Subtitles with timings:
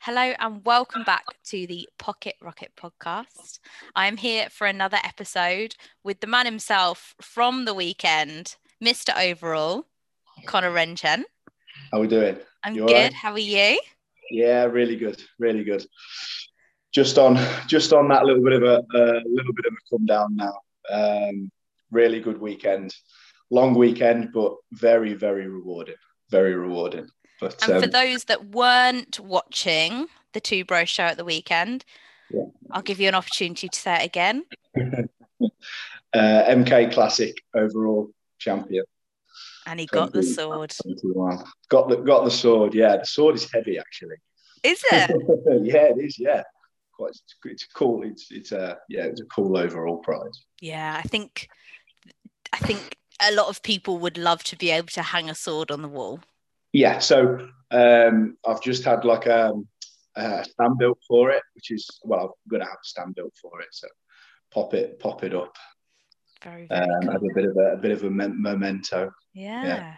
[0.00, 3.58] Hello and welcome back to the Pocket Rocket podcast.
[3.96, 5.74] I'm here for another episode
[6.04, 9.10] with the man himself from the weekend, Mr.
[9.20, 9.86] Overall,
[10.46, 11.24] Connor Rendchen.
[11.90, 12.36] How are we doing?
[12.62, 12.94] I'm you good.
[12.94, 13.12] Right?
[13.12, 13.80] How are you?
[14.30, 15.84] Yeah, really good, really good.
[16.94, 17.36] Just on,
[17.66, 20.54] just on that little bit of a, a little bit of a come down now.
[20.90, 21.50] Um,
[21.90, 22.94] really good weekend,
[23.50, 25.96] long weekend, but very, very rewarding.
[26.30, 27.08] Very rewarding.
[27.40, 31.84] But, and um, for those that weren't watching the Two Bro show at the weekend,
[32.30, 32.44] yeah.
[32.70, 34.44] I'll give you an opportunity to say it again.
[34.76, 35.46] uh,
[36.14, 38.84] MK Classic overall champion.
[39.66, 40.74] And he got the sword.
[41.68, 42.74] Got the got the sword.
[42.74, 44.16] Yeah, the sword is heavy actually.
[44.62, 45.10] Is it?
[45.62, 46.18] yeah, it is.
[46.18, 46.42] Yeah,
[46.94, 47.10] quite.
[47.10, 48.02] It's, it's cool.
[48.02, 50.44] It's it's a yeah, it's a cool overall prize.
[50.60, 51.48] Yeah, I think
[52.52, 55.70] I think a lot of people would love to be able to hang a sword
[55.70, 56.20] on the wall.
[56.78, 59.66] Yeah, so um, I've just had like a, um,
[60.14, 63.34] a stand built for it, which is well, I'm going to have a stand built
[63.42, 63.66] for it.
[63.72, 63.88] So
[64.52, 65.56] pop it, pop it up.
[66.44, 67.10] Very, very um, cool.
[67.10, 69.10] Have a bit of a, a bit of a memento.
[69.34, 69.64] Yeah.
[69.64, 69.94] yeah.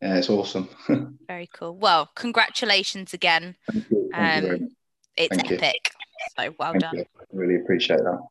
[0.00, 0.70] yeah it's awesome.
[1.28, 1.76] very cool.
[1.76, 3.54] Well, congratulations again.
[3.70, 4.10] Thank you.
[4.10, 4.70] Thank um, you
[5.18, 5.90] it's Thank epic.
[5.92, 6.44] You.
[6.44, 6.96] So well Thank done.
[6.96, 7.04] You.
[7.32, 8.22] Really appreciate that.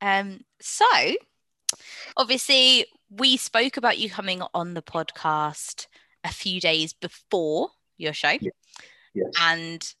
[0.00, 0.86] Um, so
[2.16, 5.88] obviously we spoke about you coming on the podcast
[6.24, 8.36] a few days before your show.
[9.14, 9.30] Yes.
[9.40, 9.94] And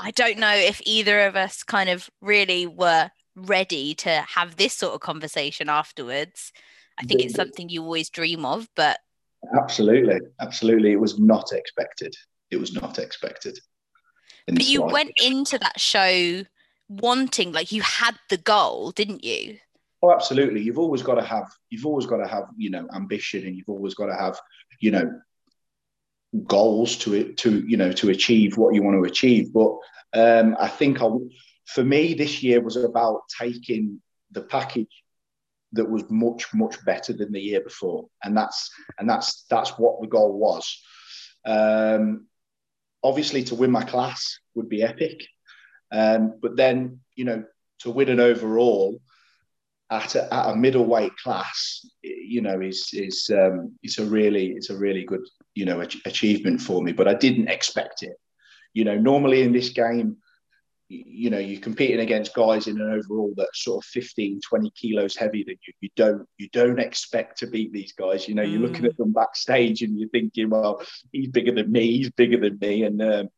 [0.00, 4.74] I don't know if either of us kind of really were ready to have this
[4.74, 6.52] sort of conversation afterwards.
[6.98, 8.98] I think it's something you always dream of, but
[9.58, 12.14] absolutely, absolutely, it was not expected.
[12.50, 13.58] It was not expected.
[14.46, 16.44] But you went into that show
[16.88, 19.58] wanting, like, you had the goal, didn't you?
[20.02, 20.62] Oh, absolutely.
[20.62, 23.68] You've always got to have, you've always got to have, you know, ambition, and you've
[23.68, 24.38] always got to have,
[24.80, 25.20] you know,
[26.44, 29.52] goals to it to you know to achieve what you want to achieve.
[29.52, 29.76] But
[30.12, 31.08] um, I think I,
[31.66, 35.02] for me this year was about taking the package
[35.72, 40.00] that was much much better than the year before, and that's and that's that's what
[40.00, 40.82] the goal was.
[41.44, 42.26] Um,
[43.02, 45.24] obviously, to win my class would be epic,
[45.92, 47.44] um, but then you know
[47.80, 49.00] to win an overall
[49.90, 54.70] at a, at a middleweight class, you know, is is um, it's a really it's
[54.70, 55.24] a really good
[55.54, 56.92] you know achievement for me.
[56.92, 58.16] But I didn't expect it.
[58.74, 60.16] You know, normally in this game,
[60.88, 65.16] you know, you're competing against guys in an overall that's sort of 15, 20 kilos
[65.16, 65.72] heavier than you.
[65.80, 68.28] You don't you don't expect to beat these guys.
[68.28, 68.88] You know, you're looking mm.
[68.88, 70.82] at them backstage and you're thinking, well,
[71.12, 73.28] he's bigger than me, he's bigger than me, and um,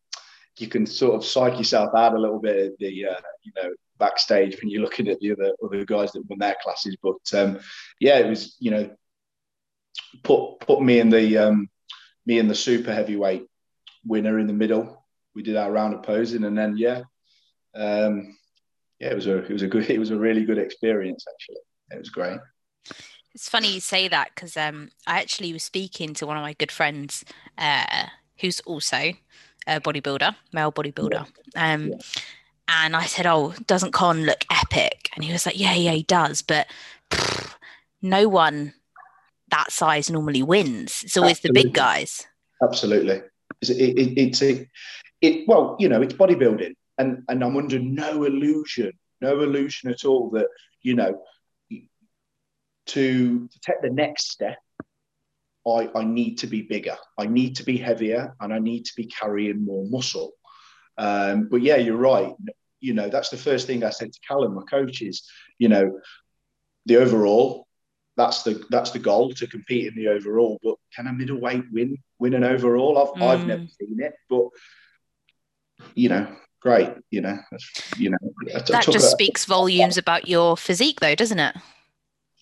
[0.59, 2.79] you can sort of psych yourself out a little bit.
[2.79, 6.39] The uh, you know backstage when you're looking at the other other guys that won
[6.39, 6.97] their classes.
[7.03, 7.61] But um,
[8.01, 8.91] yeah, it was you know
[10.23, 11.69] put put me in the um,
[12.27, 13.47] me in the super heavyweight
[14.05, 15.05] winner in the middle.
[15.35, 17.03] We did our round of posing, and then yeah,
[17.75, 18.37] um,
[18.99, 21.59] yeah, it was a it was a good it was a really good experience actually.
[21.91, 22.39] It was great.
[23.35, 26.55] It's funny you say that because um, I actually was speaking to one of my
[26.55, 27.25] good friends
[27.57, 28.07] uh,
[28.41, 29.13] who's also
[29.67, 31.27] a bodybuilder, male bodybuilder.
[31.55, 31.75] Yeah.
[31.75, 31.97] Um, yeah.
[32.69, 36.03] And I said, "Oh, doesn't Con look epic?" And he was like, "Yeah, yeah, he
[36.03, 36.67] does, but
[37.11, 37.55] pff,
[38.03, 38.75] no one
[39.51, 41.03] that size normally wins.
[41.03, 41.63] It's always Absolutely.
[41.63, 42.27] the big guys."
[42.63, 43.23] Absolutely,
[43.61, 44.69] it's, it, it, it's a,
[45.21, 45.49] it.
[45.49, 50.31] Well, you know, it's bodybuilding, and and I'm under no illusion, no illusion at all
[50.31, 50.49] that
[50.83, 51.23] you know
[52.89, 54.59] to, to take the next step
[55.67, 56.97] I, I need to be bigger.
[57.19, 60.33] I need to be heavier and I need to be carrying more muscle.
[60.97, 62.33] Um, but yeah, you're right.
[62.81, 65.29] You know, that's the first thing I said to Callum, my coach, is,
[65.59, 66.01] you know,
[66.87, 67.67] the overall,
[68.17, 70.59] that's the that's the goal to compete in the overall.
[70.63, 72.99] But can a middleweight win win an overall?
[72.99, 73.27] I've, mm.
[73.27, 74.49] I've never seen it, but
[75.95, 76.27] you know,
[76.61, 76.91] great.
[77.11, 77.39] You know,
[77.97, 78.19] you know,
[78.53, 81.57] that just a, speaks volumes about your physique, though, doesn't it?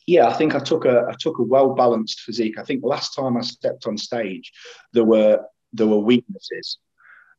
[0.06, 2.58] yeah, I think I took a I took a well balanced physique.
[2.58, 4.52] I think last time I stepped on stage,
[4.92, 5.40] there were
[5.72, 6.78] there were weaknesses,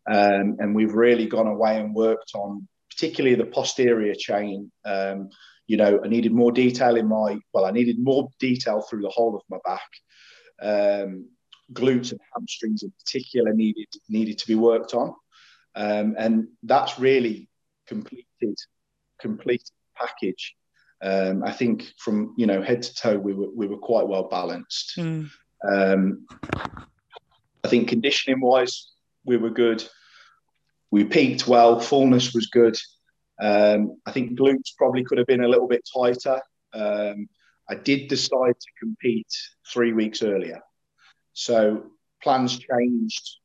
[0.10, 2.68] um, and we've really gone away and worked on
[2.98, 4.72] particularly the posterior chain.
[4.84, 5.30] Um,
[5.68, 9.10] you know, I needed more detail in my well, I needed more detail through the
[9.10, 9.90] whole of my back.
[10.60, 11.30] Um,
[11.74, 15.14] glutes and hamstrings in particular needed needed to be worked on,
[15.76, 17.50] um, and that's really
[17.88, 18.58] completed
[19.20, 20.56] completed package
[21.02, 24.28] um, I think from you know head to toe we were we were quite well
[24.30, 24.94] balanced.
[24.98, 25.30] Mm.
[25.68, 26.26] Um,
[27.64, 28.92] I think conditioning wise
[29.26, 29.88] we were good.
[30.92, 31.80] We peaked well.
[31.80, 32.78] Fullness was good.
[33.40, 36.42] Um, I think glutes probably could have been a little bit tighter.
[36.74, 37.28] Um,
[37.70, 39.32] I did decide to compete
[39.72, 40.62] three weeks earlier,
[41.34, 41.92] so
[42.22, 43.38] plans changed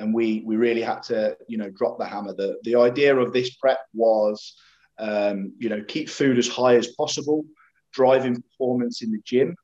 [0.00, 2.34] and we we really had to you know drop the hammer.
[2.34, 4.56] The the idea of this prep was
[4.98, 7.44] um, you know keep food as high as possible,
[7.92, 9.54] driving performance in the gym,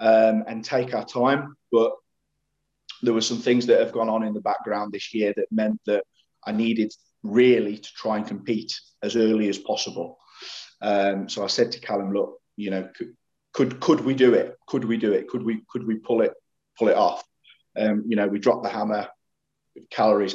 [0.00, 1.56] um, and take our time.
[1.70, 1.92] But
[3.02, 5.80] there were some things that have gone on in the background this year that meant
[5.86, 6.04] that
[6.46, 6.92] I needed
[7.22, 10.18] really to try and compete as early as possible.
[10.80, 13.16] Um, so I said to Callum, look, you know, could,
[13.52, 14.56] could could we do it?
[14.66, 15.28] Could we do it?
[15.28, 16.32] Could we could we pull it
[16.78, 17.24] pull it off?
[17.76, 19.08] Um, you know, we dropped the hammer.
[19.90, 20.34] Calories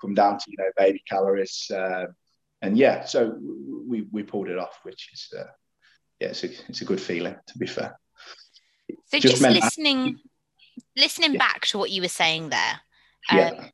[0.00, 2.06] come down to you know baby calories, uh,
[2.62, 3.36] and yeah, so
[3.86, 5.44] we we pulled it off, which is uh,
[6.20, 7.98] yeah, it's a, it's a good feeling to be fair.
[9.06, 10.18] So just, just listening,
[10.96, 11.38] listening yeah.
[11.38, 12.80] back to what you were saying there,
[13.30, 13.68] um, yeah.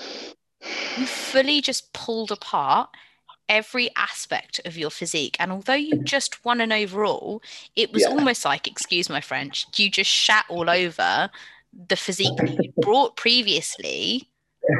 [0.00, 2.90] You fully just pulled apart
[3.48, 5.36] every aspect of your physique.
[5.38, 7.42] And although you just won an overall,
[7.76, 8.08] it was yeah.
[8.08, 11.30] almost like, excuse my French, you just shat all over
[11.88, 14.30] the physique you brought previously.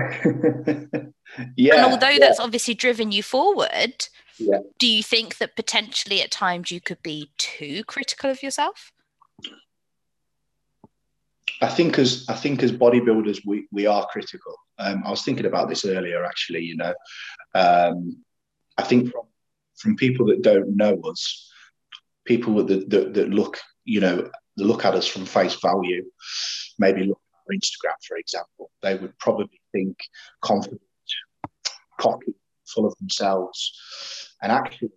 [1.57, 1.75] yeah.
[1.75, 2.19] And although yeah.
[2.19, 4.09] that's obviously driven you forward,
[4.39, 4.59] yeah.
[4.79, 8.93] do you think that potentially at times you could be too critical of yourself?
[11.61, 14.55] I think as I think as bodybuilders we we are critical.
[14.79, 16.61] Um, I was thinking about this earlier actually.
[16.61, 16.95] You know,
[17.55, 18.25] um,
[18.77, 19.27] I think from
[19.77, 21.51] from people that don't know us,
[22.25, 26.05] people that, that, that look, you know, look at us from face value,
[26.79, 29.97] maybe look at our Instagram, for example, they would probably think
[30.41, 30.81] confident,
[31.99, 32.35] cocky,
[32.67, 34.91] full of themselves, and actually,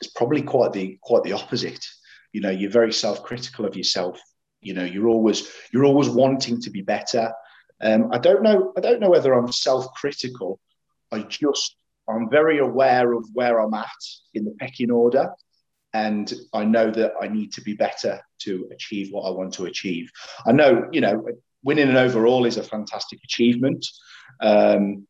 [0.00, 1.84] it's probably quite the quite the opposite.
[2.32, 4.20] You know, you're very self-critical of yourself.
[4.62, 7.32] You know, you're always you're always wanting to be better.
[7.80, 8.72] Um, I don't know.
[8.76, 10.58] I don't know whether I'm self-critical.
[11.10, 11.76] I just
[12.08, 13.88] I'm very aware of where I'm at
[14.34, 15.30] in the pecking order.
[15.94, 19.66] And I know that I need to be better to achieve what I want to
[19.66, 20.10] achieve.
[20.46, 21.26] I know, you know,
[21.62, 23.86] winning an overall is a fantastic achievement.
[24.40, 25.06] Um,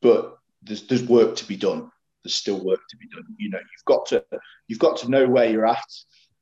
[0.00, 1.90] but there's, there's work to be done.
[2.22, 3.24] There's still work to be done.
[3.38, 4.24] You know, you've got to
[4.68, 5.84] you've got to know where you're at,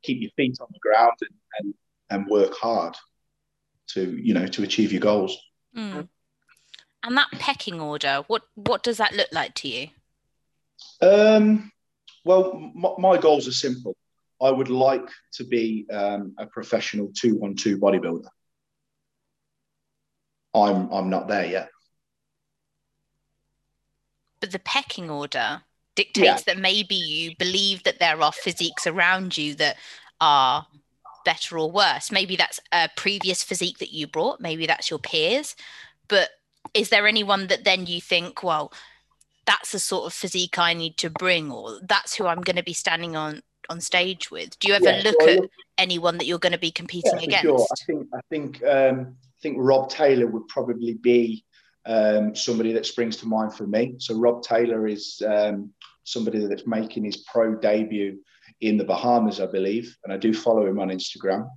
[0.02, 1.30] keep your feet on the ground, and
[1.60, 1.74] and,
[2.10, 2.96] and work hard
[3.88, 5.36] to you know to achieve your goals.
[5.76, 6.08] Mm.
[7.04, 9.88] And that pecking order, what what does that look like to you?
[11.00, 11.72] Um,
[12.24, 13.96] well, my, my goals are simple.
[14.40, 18.28] I would like to be um, a professional two-one-two bodybuilder.
[20.54, 21.68] I'm I'm not there yet.
[24.40, 25.62] But the pecking order
[25.94, 26.54] dictates yeah.
[26.54, 29.76] that maybe you believe that there are physiques around you that
[30.20, 30.66] are
[31.28, 32.10] better or worse.
[32.10, 34.40] Maybe that's a previous physique that you brought.
[34.40, 35.54] Maybe that's your peers.
[36.08, 36.30] But
[36.72, 38.72] is there anyone that then you think, well,
[39.44, 42.62] that's the sort of physique I need to bring, or that's who I'm going to
[42.62, 44.58] be standing on on stage with?
[44.58, 47.24] Do you ever yeah, look at look, anyone that you're going to be competing yeah,
[47.24, 47.42] against?
[47.42, 47.66] Sure.
[47.70, 51.44] I think I think um, I think Rob Taylor would probably be
[51.84, 53.96] um, somebody that springs to mind for me.
[53.98, 58.18] So Rob Taylor is um, somebody that's making his pro debut
[58.60, 61.48] in the Bahamas, I believe, and I do follow him on Instagram.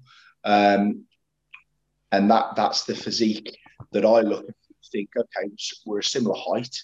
[0.44, 1.06] Um,
[2.12, 3.58] and that that's the physique
[3.92, 4.46] that I look
[4.92, 5.50] think, okay,
[5.86, 6.76] we're a similar height.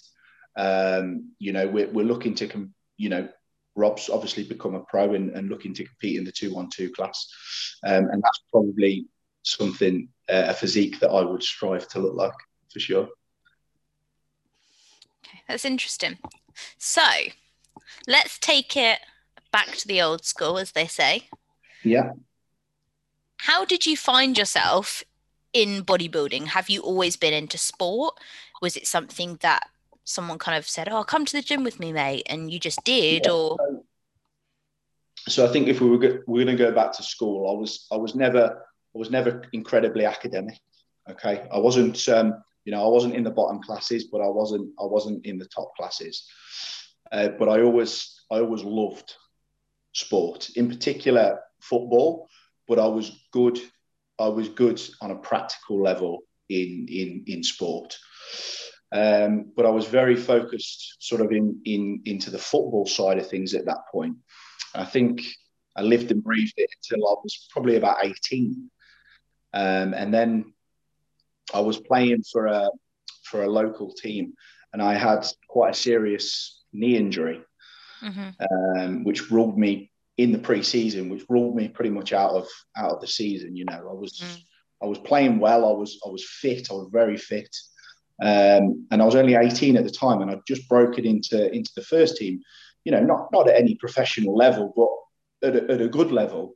[0.56, 3.28] Um, you know, we're, we're looking to, com- you know,
[3.76, 7.28] Rob's obviously become a pro and, and looking to compete in the 212 class.
[7.84, 9.06] Um, and that's probably
[9.42, 12.34] something, uh, a physique that I would strive to look like
[12.72, 13.08] for sure.
[15.24, 16.18] Okay, that's interesting.
[16.76, 17.02] So
[18.08, 18.98] let's take it
[19.52, 21.28] back to the old school, as they say.
[21.82, 22.12] Yeah.
[23.38, 25.04] How did you find yourself
[25.52, 26.48] in bodybuilding?
[26.48, 28.18] Have you always been into sport?
[28.60, 29.68] Was it something that
[30.04, 32.82] someone kind of said, "Oh, come to the gym with me, mate," and you just
[32.84, 33.56] did, yeah, or?
[35.28, 37.58] So, I think if we were go- we're going to go back to school, I
[37.58, 40.58] was I was never I was never incredibly academic.
[41.08, 44.70] Okay, I wasn't um, you know I wasn't in the bottom classes, but I wasn't
[44.80, 46.26] I wasn't in the top classes.
[47.12, 49.14] Uh, but I always I always loved
[49.98, 52.28] sport, in particular football.
[52.66, 53.58] But I was good
[54.18, 57.96] I was good on a practical level in in in sport.
[58.90, 63.28] Um, but I was very focused sort of in in into the football side of
[63.28, 64.16] things at that point.
[64.74, 65.22] I think
[65.76, 68.70] I lived and breathed it until I was probably about 18.
[69.54, 70.52] Um, and then
[71.54, 72.70] I was playing for a
[73.24, 74.34] for a local team
[74.72, 77.40] and I had quite a serious knee injury,
[78.02, 78.78] mm-hmm.
[78.78, 82.92] um, which ruled me in the pre-season, which ruled me pretty much out of out
[82.92, 83.56] of the season.
[83.56, 84.42] You know, I was mm.
[84.82, 85.66] I was playing well.
[85.66, 86.70] I was I was fit.
[86.70, 87.54] I was very fit,
[88.22, 91.50] um, and I was only 18 at the time, and I just broke it into
[91.52, 92.40] into the first team.
[92.84, 96.54] You know, not not at any professional level, but at a, at a good level.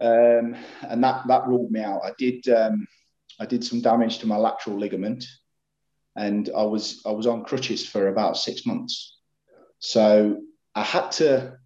[0.00, 2.02] Um, and that that ruled me out.
[2.04, 2.86] I did um,
[3.38, 5.24] I did some damage to my lateral ligament,
[6.16, 9.15] and I was I was on crutches for about six months.
[9.78, 10.42] So
[10.74, 11.58] I had to.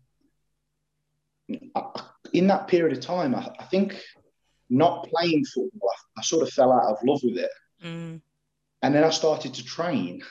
[2.32, 4.00] In that period of time, I, I think
[4.68, 7.50] not playing football, I, I, sort of fell out of love with it.
[7.84, 8.20] Mm.
[8.82, 10.22] And then I started to train.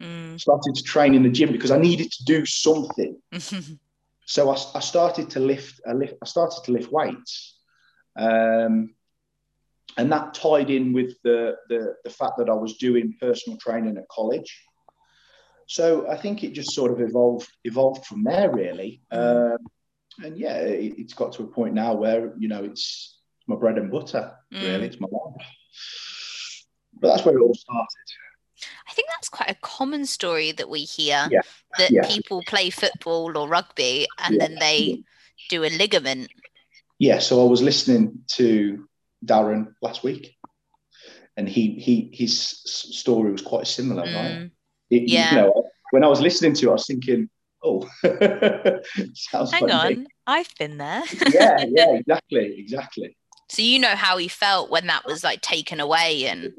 [0.00, 0.40] Mm.
[0.40, 3.20] Started to train in the gym because I needed to do something.
[4.24, 6.14] so I, I, started to lift, I lift.
[6.22, 7.58] I started to lift weights,
[8.16, 8.94] um,
[9.96, 13.96] and that tied in with the, the the fact that I was doing personal training
[13.96, 14.64] at college.
[15.68, 19.02] So I think it just sort of evolved evolved from there, really.
[19.12, 19.52] Mm.
[19.52, 19.58] Um,
[20.24, 23.76] and yeah, it, it's got to a point now where you know it's my bread
[23.76, 24.32] and butter.
[24.52, 24.62] Mm.
[24.62, 25.46] Really, it's my life.
[27.00, 27.86] But that's where it all started.
[28.88, 31.42] I think that's quite a common story that we hear yeah.
[31.76, 32.08] that yeah.
[32.08, 34.46] people play football or rugby and yeah.
[34.46, 35.04] then they
[35.50, 36.30] do a ligament.
[36.98, 38.88] Yeah, so I was listening to
[39.24, 40.34] Darren last week,
[41.36, 44.14] and he he his story was quite similar, mm.
[44.14, 44.50] right?
[44.90, 45.30] It, yeah.
[45.30, 47.28] You know, when I was listening to it, I was thinking,
[47.62, 47.88] oh,
[49.14, 49.96] sounds Hang funny.
[49.96, 51.02] on, I've been there.
[51.32, 53.16] yeah, yeah, exactly, exactly.
[53.50, 56.52] So you know how he felt when that was like taken away and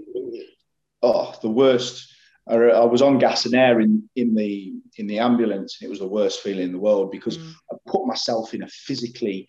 [1.02, 2.14] oh, the worst.
[2.48, 5.90] I, I was on gas and air in, in the in the ambulance, and it
[5.90, 7.54] was the worst feeling in the world because mm.
[7.72, 9.48] I put myself in a physically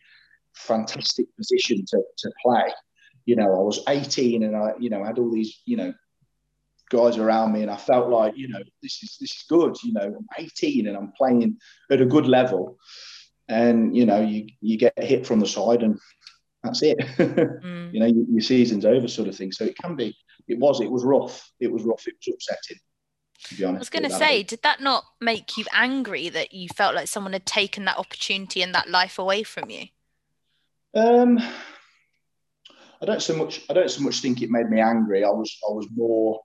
[0.55, 2.73] fantastic position to, to play.
[3.25, 5.95] You know, I was 18 and I, you know, had all these, you know,
[6.91, 9.77] guys around me, and I felt like, you know, this is this is good.
[9.83, 11.57] You know, I'm 18 and I'm playing
[11.91, 12.79] at a good level,
[13.49, 15.99] and you know, you you get hit from the side, and
[16.63, 16.99] that's it.
[17.19, 17.93] mm.
[17.93, 19.53] You know, your season's over, sort of thing.
[19.53, 20.15] So it can be.
[20.49, 20.81] It was.
[20.81, 21.51] It was rough.
[21.61, 22.07] It was rough.
[22.07, 22.79] It was upsetting.
[23.45, 23.79] To be honest.
[23.79, 27.09] I was going to say, did that not make you angry that you felt like
[27.09, 29.87] someone had taken that opportunity and that life away from you?
[30.95, 31.39] Um,
[33.01, 33.63] I don't so much.
[33.71, 35.25] I don't so much think it made me angry.
[35.25, 35.57] I was.
[35.69, 36.41] I was more.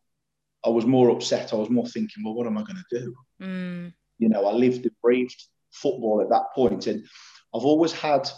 [0.66, 1.54] I was more upset.
[1.54, 3.16] I was more thinking, well, what am I going to do?
[3.42, 3.94] Mm.
[4.18, 5.42] You know, I lived and breathed
[5.72, 7.06] football at that point, and
[7.54, 8.30] I've always had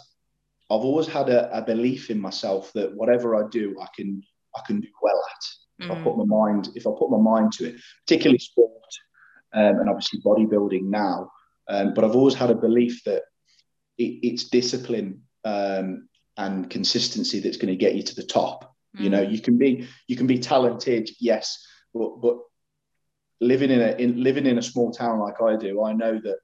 [0.70, 4.22] I've always had a, a, belief in myself that whatever I do, I can
[4.54, 5.84] I can do well at.
[5.84, 5.98] If mm.
[5.98, 8.82] I put my mind, if I put my mind to it, particularly sport
[9.54, 11.30] um, and obviously bodybuilding now.
[11.68, 13.22] Um, but I've always had a belief that
[13.96, 18.74] it, it's discipline um, and consistency that's going to get you to the top.
[18.96, 19.00] Mm.
[19.00, 19.32] You know, mm.
[19.32, 21.64] you can be you can be talented, yes,
[21.98, 22.38] but but
[23.40, 26.38] living in a in, living in a small town like I do, I know that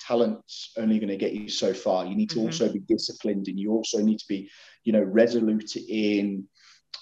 [0.00, 2.04] talent's only going to get you so far.
[2.04, 2.46] You need to mm-hmm.
[2.46, 4.50] also be disciplined, and you also need to be,
[4.84, 6.46] you know, resolute in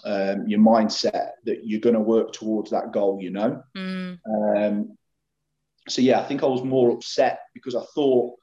[0.05, 3.19] um, your mindset that you're going to work towards that goal.
[3.21, 3.63] You know.
[3.77, 4.19] Mm.
[4.29, 4.99] Um,
[5.89, 8.37] so yeah, I think I was more upset because I thought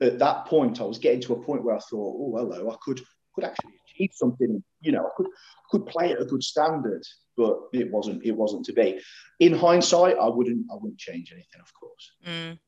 [0.00, 2.76] at that point I was getting to a point where I thought, oh hello, I
[2.82, 3.00] could
[3.34, 4.62] could actually achieve something.
[4.80, 5.26] You know, I could
[5.70, 7.02] could play at a good standard,
[7.36, 9.00] but it wasn't it wasn't to be.
[9.40, 12.12] In hindsight, I wouldn't I wouldn't change anything, of course.
[12.26, 12.58] Mm.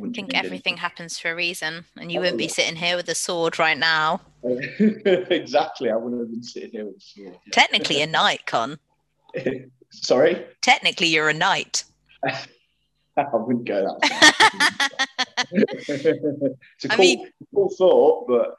[0.00, 3.08] I think everything happens for a reason, and you oh, wouldn't be sitting here with
[3.08, 4.20] a sword right now.
[4.44, 7.32] exactly, I wouldn't have been sitting here with a sword.
[7.32, 7.52] Yeah.
[7.52, 8.78] Technically, a knight, Con.
[9.90, 10.46] Sorry.
[10.62, 11.84] Technically, you're a knight.
[13.16, 18.56] I wouldn't go that it's a cool, I mean, cool thought, but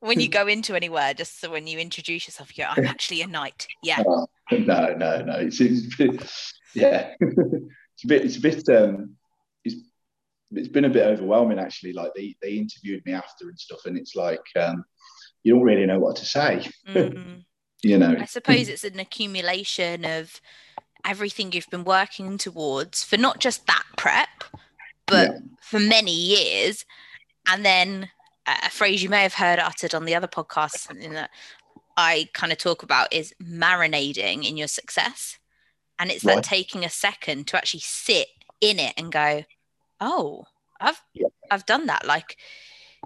[0.00, 3.22] when you go into anywhere, just so when you introduce yourself, you go, "I'm actually
[3.22, 4.02] a knight." Yeah.
[4.06, 5.34] Oh, no, no, no.
[5.36, 6.30] It's, it's bit,
[6.74, 7.14] yeah.
[7.20, 8.24] it's a bit.
[8.24, 8.68] It's a bit.
[8.68, 9.16] Um,
[10.56, 11.92] it's been a bit overwhelming actually.
[11.92, 14.84] Like they they interviewed me after and stuff, and it's like um,
[15.42, 16.68] you don't really know what to say.
[16.88, 17.44] Mm.
[17.82, 20.40] you know, I suppose it's an accumulation of
[21.04, 24.44] everything you've been working towards for not just that prep,
[25.06, 25.38] but yeah.
[25.60, 26.84] for many years,
[27.46, 28.10] and then
[28.46, 31.30] a phrase you may have heard uttered on the other podcast in that
[31.96, 35.38] I kind of talk about is marinading in your success.
[35.98, 36.36] And it's right.
[36.36, 38.28] that taking a second to actually sit
[38.60, 39.44] in it and go,
[40.00, 40.44] oh,
[40.80, 41.28] I've yeah.
[41.50, 42.04] I've done that.
[42.04, 42.36] Like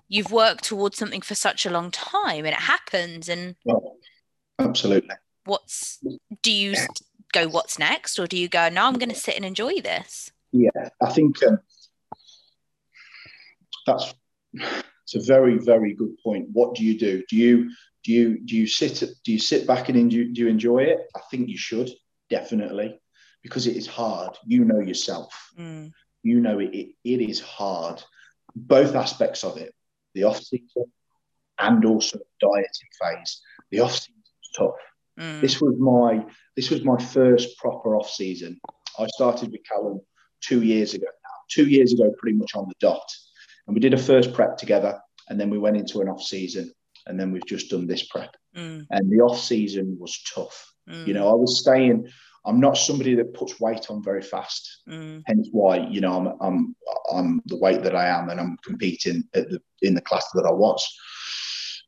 [0.08, 3.28] you've worked towards something for such a long time, and it happens.
[3.28, 3.56] And
[4.58, 5.14] absolutely.
[5.44, 5.98] What's
[6.42, 6.74] do you
[7.32, 7.48] go?
[7.48, 8.68] What's next, or do you go?
[8.70, 10.32] No, I'm going to sit and enjoy this.
[10.52, 10.70] Yeah,
[11.02, 11.58] I think um,
[13.86, 14.14] that's
[15.14, 16.48] it's a very very good point.
[16.52, 17.22] What do you do?
[17.28, 17.70] Do you
[18.04, 20.98] do you do you sit do you sit back and enjoy, do you enjoy it?
[21.16, 21.90] I think you should
[22.30, 23.00] definitely
[23.42, 24.36] because it is hard.
[24.46, 25.52] You know yourself.
[25.58, 28.02] Mm you know it, it, it is hard.
[28.54, 29.74] Both aspects of it,
[30.14, 30.84] the off season
[31.58, 33.40] and also the dieting phase.
[33.70, 35.24] The off season was tough.
[35.24, 35.40] Mm.
[35.40, 36.24] This was my
[36.56, 38.60] this was my first proper off season.
[38.98, 40.00] I started with Callum
[40.40, 41.36] two years ago now.
[41.50, 43.08] Two years ago, pretty much on the dot,
[43.68, 44.98] and we did a first prep together,
[45.28, 46.72] and then we went into an off season.
[47.06, 48.34] and then we've just done this prep.
[48.56, 50.56] Mm, And the off season was tough.
[50.90, 52.06] mm, You know, I was staying.
[52.44, 54.82] I'm not somebody that puts weight on very fast.
[54.88, 56.76] mm, Hence why you know I'm I'm
[57.16, 60.44] I'm the weight that I am, and I'm competing at the in the class that
[60.46, 60.82] I was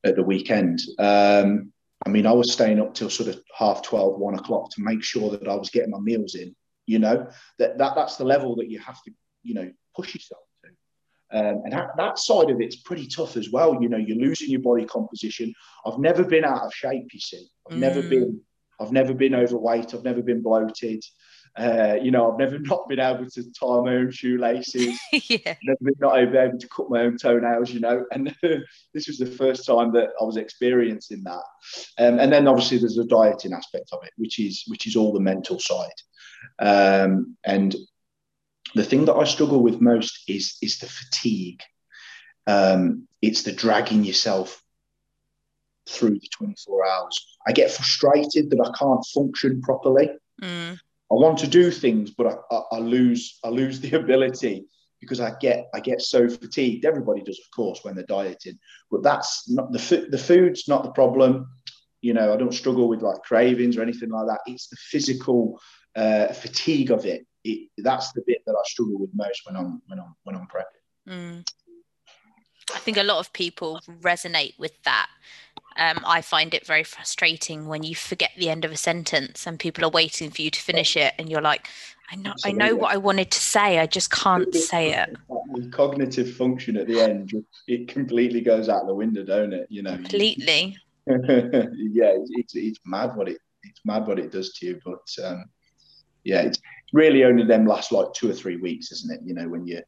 [0.04, 0.80] at the weekend.
[0.99, 1.72] Um,
[2.06, 5.02] I mean, I was staying up till sort of half 12, one o'clock to make
[5.02, 6.56] sure that I was getting my meals in.
[6.87, 9.10] You know, that, that that's the level that you have to,
[9.42, 10.40] you know, push yourself.
[11.32, 13.80] Um, and that, that side of it's pretty tough as well.
[13.80, 15.52] You know, you're losing your body composition.
[15.87, 17.46] I've never been out of shape, you see.
[17.70, 18.10] I've never Mm.
[18.10, 18.40] been,
[18.80, 19.94] I've never been overweight.
[19.94, 21.04] I've never been bloated.
[21.58, 25.54] Uh, you know, I've never not been able to tie my own shoelaces yeah.
[25.64, 28.04] never been not able to cut my own toenails, you know.
[28.12, 28.34] And
[28.94, 31.42] this was the first time that I was experiencing that.
[31.99, 35.12] Um, and then obviously there's a dieting aspect of it, which is which is all
[35.12, 36.00] the mental side.
[36.58, 37.75] Um, and
[38.74, 41.62] the thing that I struggle with most is is the fatigue.
[42.46, 44.62] Um, it's the dragging yourself
[45.88, 47.36] through the 24 hours.
[47.46, 50.10] I get frustrated that I can't function properly.
[50.42, 54.66] Mm, I want to do things, but I, I, I lose I lose the ability
[55.00, 56.84] because I get I get so fatigued.
[56.84, 58.58] Everybody does, of course, when they're dieting,
[58.90, 60.10] but that's not the food.
[60.10, 61.48] The food's not the problem.
[62.02, 64.40] You know, I don't struggle with like cravings or anything like that.
[64.46, 65.60] It's the physical
[65.96, 67.26] uh, fatigue of it.
[67.44, 67.70] It.
[67.78, 71.12] That's the bit that I struggle with most when I'm when I'm when I'm prepping.
[71.12, 71.50] mm.
[72.73, 75.09] I think a lot of people resonate with that.
[75.76, 79.59] Um, I find it very frustrating when you forget the end of a sentence and
[79.59, 81.68] people are waiting for you to finish it, and you're like,
[82.12, 85.16] "I know, I know what I wanted to say, I just can't say it."
[85.73, 87.32] Cognitive function at the end,
[87.66, 89.66] it completely goes out the window, don't it?
[89.70, 90.76] You know, Completely.
[91.06, 94.80] yeah, it's, it's, it's mad what it it's mad what it does to you.
[94.85, 95.44] But um,
[96.25, 96.59] yeah, it's
[96.92, 99.20] really only them last like two or three weeks, isn't it?
[99.25, 99.82] You know, when you're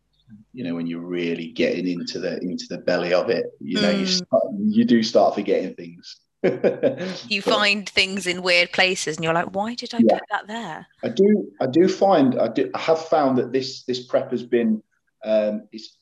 [0.55, 3.91] you know when you're really getting into the into the belly of it, you know,
[3.91, 4.27] you Mm.
[4.27, 6.17] start, you do start forgetting things.
[7.29, 10.19] You But find things in weird places, and you're like, "Why did I Yeah.
[10.19, 13.85] put that there?" I do I do find I, do, I have found that this
[13.85, 14.83] this prep has been
[15.25, 15.99] um, it's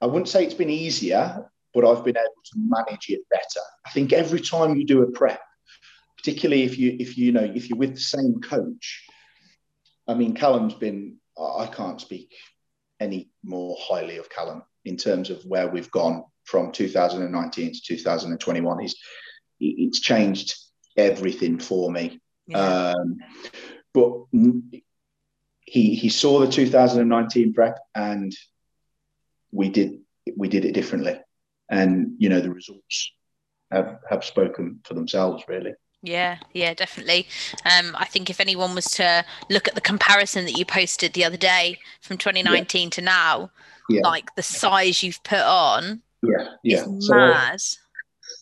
[0.00, 3.64] I wouldn't say it's been easier, but I've been able to manage it better.
[3.86, 5.40] I think every time you do a prep,
[6.18, 9.04] particularly if you if you know if you're with the same coach,
[10.06, 12.34] I mean Callum's been I can't speak
[13.00, 18.78] any more highly of Callum in terms of where we've gone from 2019 to 2021.
[18.78, 18.96] He's
[19.60, 20.54] it's changed
[20.96, 22.20] everything for me.
[22.46, 22.92] Yeah.
[22.92, 23.18] Um,
[23.92, 24.12] but
[25.60, 28.34] he he saw the 2019 prep and
[29.52, 30.00] we did
[30.36, 31.20] we did it differently,
[31.70, 33.12] and you know the results
[33.70, 35.74] have have spoken for themselves really.
[36.04, 37.26] Yeah, yeah, definitely.
[37.64, 41.24] Um, I think if anyone was to look at the comparison that you posted the
[41.24, 43.50] other day from 2019 to now,
[43.88, 44.02] Yeah.
[44.02, 46.84] like the size you've put on Yeah, yeah.
[47.00, 47.58] So mad.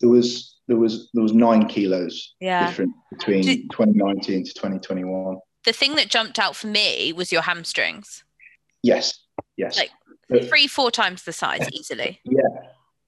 [0.01, 2.67] there was there was there was nine kilos Yeah.
[2.67, 5.39] different between Did- 2019 to 2021.
[5.65, 8.25] The thing that jumped out for me was your hamstrings.
[8.83, 9.21] Yes,
[9.57, 9.77] yes.
[9.79, 9.91] Like-
[10.29, 12.21] But- Three, four times the size easily.
[12.25, 12.41] Yeah,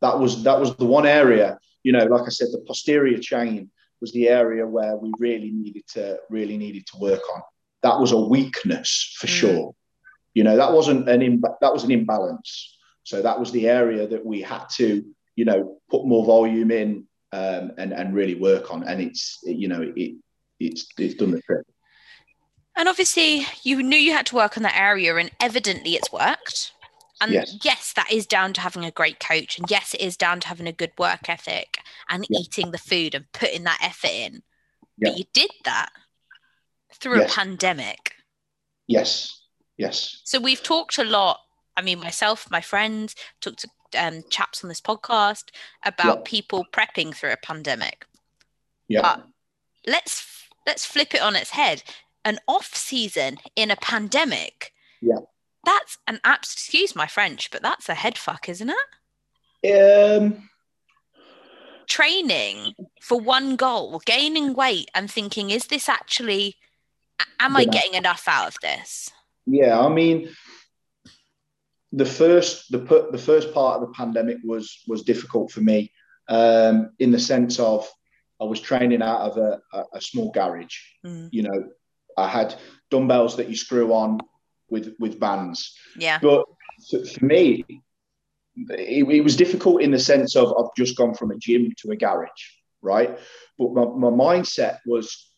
[0.02, 3.70] that was that was the one area you know like i said the posterior chain
[4.04, 7.40] was the area where we really needed to really needed to work on.
[7.82, 9.38] That was a weakness for Mm.
[9.40, 9.74] sure.
[10.34, 12.50] You know that wasn't an imba- that was an imbalance.
[13.10, 14.86] So that was the area that we had to
[15.36, 15.58] you know
[15.92, 16.90] put more volume in
[17.32, 18.84] um, and and really work on.
[18.84, 20.16] And it's you know it
[20.60, 21.64] it's it's done the trick.
[22.76, 26.72] And obviously, you knew you had to work on that area, and evidently it's worked.
[27.24, 27.56] And Yes.
[27.62, 29.58] yes, that is down to having a great coach.
[29.58, 31.78] And yes, it is down to having a good work ethic
[32.10, 32.40] and Yeah.
[32.40, 34.42] eating the food and putting that effort in.
[34.98, 35.08] Yeah.
[35.10, 35.90] But you did that
[36.92, 37.32] through Yes.
[37.32, 38.14] a pandemic.
[38.87, 39.40] yes
[39.78, 41.40] yes So we've talked a lot.
[41.76, 45.44] I mean, myself, my friends, talked to um, chaps on this podcast
[45.84, 46.22] about Yeah.
[46.26, 48.06] people prepping through a pandemic.
[48.88, 49.26] yeah But
[49.87, 50.26] let's
[50.66, 51.82] let's flip it on its head.
[52.26, 54.72] An off season in a pandemic.
[55.00, 55.20] Yeah.
[55.64, 56.53] That's an abs.
[56.53, 58.70] Excuse my French, but that's a head fuck, isn't
[59.62, 60.12] it?
[60.12, 60.48] um
[61.87, 66.57] Training for one goal, gaining weight, and thinking, is this actually?
[67.38, 69.11] Am I getting enough out of this?
[69.46, 70.31] Yeah, I mean,
[71.92, 72.79] the first the
[73.12, 75.92] the first part of the pandemic was was difficult for me
[76.29, 77.88] um, in the sense of
[78.40, 80.79] I was training out of a, a, a small garage.
[81.07, 81.68] Mm, You know,
[82.16, 82.55] I had
[82.90, 84.20] dumbbells that you screw on
[84.74, 86.18] with with bands, yeah.
[86.20, 86.44] but
[86.90, 87.64] for, me,
[88.56, 91.92] it, it was difficult in the sense of I've just gone from a gym to
[91.92, 92.44] a garage,
[92.82, 93.18] right?
[93.58, 95.30] But my, my mindset was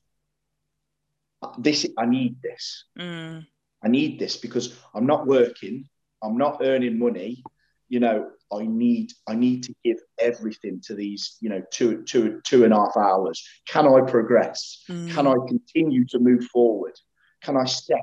[1.58, 1.86] this.
[1.96, 2.84] I need this.
[2.98, 3.46] Mm,
[3.84, 5.88] I need this because I'm not working,
[6.22, 7.44] I'm not earning money,
[7.88, 12.40] you know, I need I need to give everything to these, you know, two two
[12.44, 13.44] two and a half hours.
[13.66, 14.84] Can I progress?
[14.88, 15.10] Mm.
[15.12, 16.94] Can I continue to move forward?
[17.42, 18.00] Can I set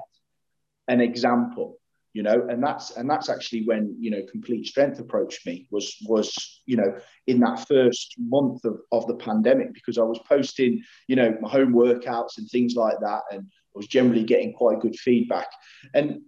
[0.88, 1.78] an example?
[2.13, 5.96] You know, and that's and that's actually when you know complete strength approached me was
[6.06, 10.84] was you know in that first month of, of the pandemic because I was posting
[11.08, 14.80] you know my home workouts and things like that and I was generally getting quite
[14.80, 15.48] good feedback
[15.96, 16.22] and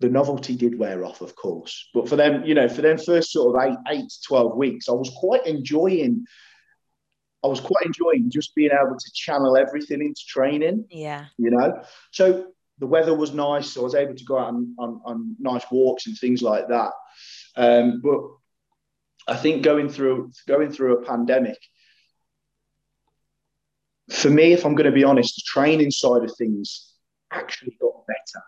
[0.00, 1.88] the novelty did wear off, of course.
[1.92, 4.88] But for them, you know, for them first sort of eight, eight to 12 weeks,
[4.88, 6.24] I was quite enjoying,
[7.42, 10.86] I was quite enjoying just being able to channel everything into training.
[10.90, 11.26] Yeah.
[11.36, 13.70] You know, so the weather was nice.
[13.70, 16.68] So I was able to go out on, on, on nice walks and things like
[16.68, 16.92] that.
[17.56, 18.20] Um, but
[19.26, 21.58] I think going through, going through a pandemic,
[24.10, 26.94] for me, if I'm going to be honest, the training side of things
[27.30, 28.44] actually got better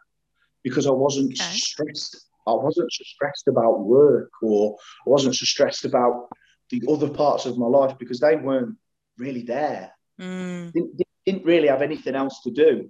[0.62, 1.52] because I wasn't okay.
[1.52, 2.28] stressed.
[2.46, 6.28] I wasn't so stressed about work or I wasn't so stressed about
[6.70, 8.76] the other parts of my life because they weren't
[9.18, 9.92] really there.
[10.18, 10.72] Mm.
[10.72, 12.88] Didn't, didn't really have anything else to do.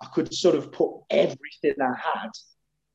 [0.00, 2.30] I could sort of put everything I had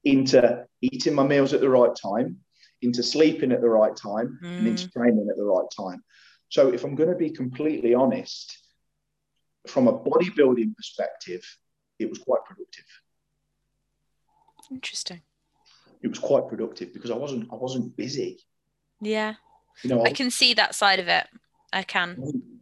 [0.04, 2.38] into eating my meals at the right time,
[2.82, 4.58] into sleeping at the right time, mm.
[4.58, 4.94] and into mm.
[4.94, 6.04] training at the right time.
[6.50, 8.58] So, if I'm going to be completely honest,
[9.68, 11.44] from a bodybuilding perspective,
[12.00, 12.86] it was quite productive.
[14.72, 15.22] Interesting.
[16.02, 18.40] It was quite productive because I wasn't I wasn't busy.
[19.02, 19.36] Yeah.
[19.84, 21.28] You know, I, I can see that side of it.
[21.76, 22.18] I can.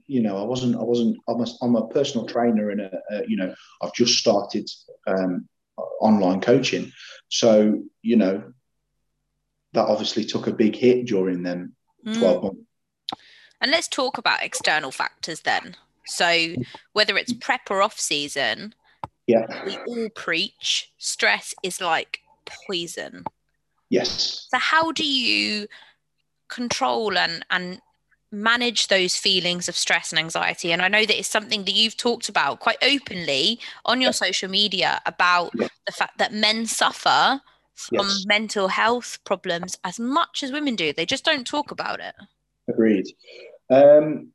[0.08, 0.76] You know, I wasn't.
[0.76, 1.18] I wasn't.
[1.30, 4.70] I'm a, I'm a personal trainer, and a, a, you know, I've just started
[5.08, 5.48] um,
[6.02, 6.92] online coaching.
[7.30, 8.44] So you know,
[9.74, 12.18] that obviously took a big hit during them mm.
[12.18, 12.60] twelve months.
[13.62, 15.78] And let's talk about external factors then.
[16.06, 16.56] So
[16.92, 18.74] whether it's prep or off season,
[19.28, 19.66] yeah.
[19.66, 23.24] We all preach stress is like poison.
[23.90, 24.48] Yes.
[24.50, 25.68] So how do you
[26.50, 27.80] control and and
[28.34, 31.96] manage those feelings of stress and anxiety and i know that it's something that you've
[31.96, 35.68] talked about quite openly on your social media about yeah.
[35.86, 37.40] the fact that men suffer
[37.76, 38.26] from yes.
[38.26, 42.16] mental health problems as much as women do they just don't talk about it
[42.68, 43.06] agreed
[43.70, 44.30] um,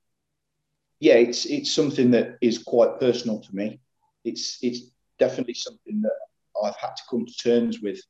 [1.00, 3.80] yeah it's it's something that is quite personal to me
[4.24, 4.80] it's it's
[5.18, 6.16] definitely something that
[6.62, 8.00] I've had to come to terms with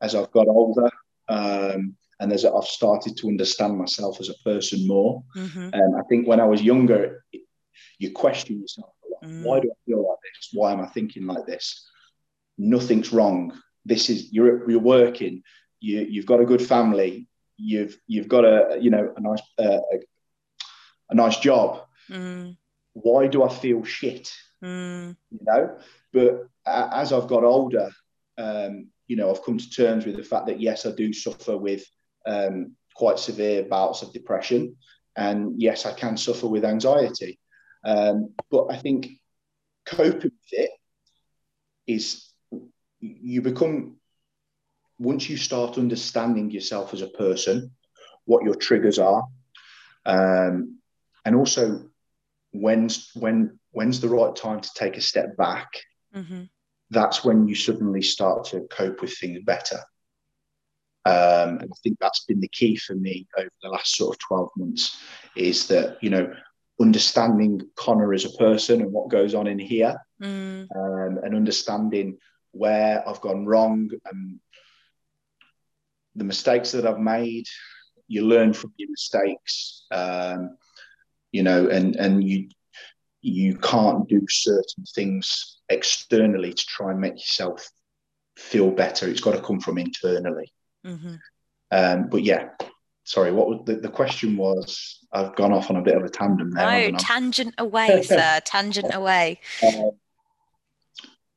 [0.00, 0.88] as I've got older.
[1.28, 5.22] Um, and as I've started to understand myself as a person more.
[5.36, 5.70] Mm-hmm.
[5.72, 7.24] Um, I think when I was younger,
[7.98, 9.32] you question yourself a lot.
[9.32, 9.42] Mm.
[9.42, 10.50] Why do I feel like this?
[10.52, 11.88] Why am I thinking like this?
[12.58, 13.58] Nothing's wrong.
[13.86, 15.42] This is you're you're working.
[15.80, 17.26] You you've got a good family.
[17.56, 20.00] You've you've got a you know a nice uh, a,
[21.08, 21.86] a, nice job.
[22.10, 22.56] Mm.
[22.92, 24.30] Why do I feel shit?
[24.62, 25.16] mm.
[25.30, 25.76] you know.
[26.12, 27.90] But as I've got older,
[28.38, 31.56] um, you know, I've come to terms with the fact that yes, I do suffer
[31.56, 31.84] with
[32.26, 34.76] um, quite severe bouts of depression,
[35.16, 37.38] and yes, I can suffer with anxiety.
[37.84, 39.08] Um, but I think
[39.86, 40.70] coping with it
[41.86, 42.26] is
[43.00, 43.96] you become
[44.98, 47.70] once you start understanding yourself as a person,
[48.26, 49.24] what your triggers are,
[50.04, 50.78] um,
[51.24, 51.84] and also
[52.52, 55.68] when's, when when's the right time to take a step back
[56.14, 56.42] mm-hmm.
[56.90, 59.78] that's when you suddenly start to cope with things better
[61.06, 64.18] um, and i think that's been the key for me over the last sort of
[64.20, 64.98] 12 months
[65.36, 66.32] is that you know
[66.80, 70.66] understanding connor as a person and what goes on in here mm.
[70.76, 72.16] um, and understanding
[72.52, 74.40] where i've gone wrong and
[76.16, 77.46] the mistakes that i've made
[78.08, 80.56] you learn from your mistakes um,
[81.32, 82.48] you know and and you
[83.22, 87.68] you can't do certain things externally to try and make yourself
[88.36, 89.08] feel better.
[89.08, 90.52] It's got to come from internally.
[90.84, 91.14] Mm-hmm.
[91.70, 92.50] Um, but yeah,
[93.04, 94.98] sorry, what was the, the question was?
[95.12, 96.92] I've gone off on a bit of a tangent there.
[96.92, 98.40] No, tangent away, sir.
[98.44, 99.40] Tangent away.
[99.62, 99.90] Um,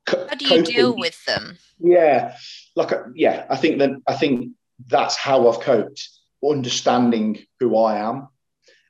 [0.08, 1.58] How do you coping, deal with them?
[1.80, 2.36] Yeah,
[2.76, 4.52] like yeah, I think that I think
[4.88, 6.10] that's how I've coped.
[6.44, 8.28] Understanding who I am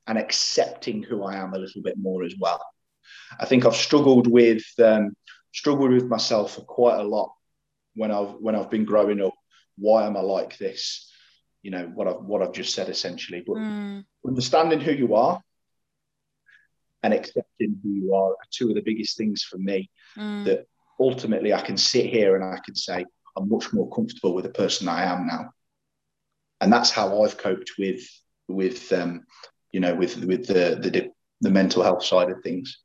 [0.07, 2.63] and accepting who I am a little bit more as well.
[3.39, 5.15] I think I've struggled with um,
[5.53, 7.31] struggled with myself for quite a lot
[7.95, 9.33] when I've when I've been growing up.
[9.77, 11.09] Why am I like this?
[11.61, 13.43] You know what I've what I've just said essentially.
[13.45, 14.03] But mm.
[14.25, 15.41] understanding who you are
[17.01, 19.89] and accepting who you are are two of the biggest things for me.
[20.17, 20.45] Mm.
[20.45, 20.67] That
[20.99, 23.05] ultimately I can sit here and I can say
[23.35, 25.51] I'm much more comfortable with the person I am now,
[26.61, 28.01] and that's how I've coped with
[28.47, 29.25] with um,
[29.71, 31.09] you know with with the the
[31.41, 32.79] the mental health side of things.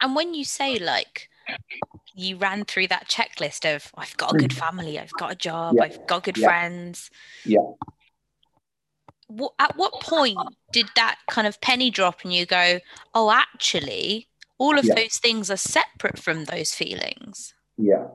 [0.00, 1.28] And when you say like
[2.14, 4.58] you ran through that checklist of I've got a good mm.
[4.58, 5.84] family, I've got a job, yeah.
[5.84, 6.46] I've got good yeah.
[6.46, 7.10] friends.
[7.44, 7.58] Yeah.
[9.28, 10.38] what, at what point
[10.72, 12.80] did that kind of penny drop and you go,
[13.14, 14.94] oh, actually, all of Yeah.
[14.94, 17.54] those things are separate from those feelings?
[17.78, 18.08] Yeah.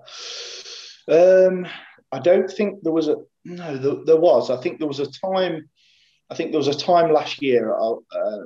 [1.10, 1.67] Um,
[2.12, 3.78] I don't think there was a no.
[3.78, 4.50] There, there was.
[4.50, 5.69] I think there was a time.
[6.30, 7.73] I think there was a time last year.
[7.73, 8.45] I, uh,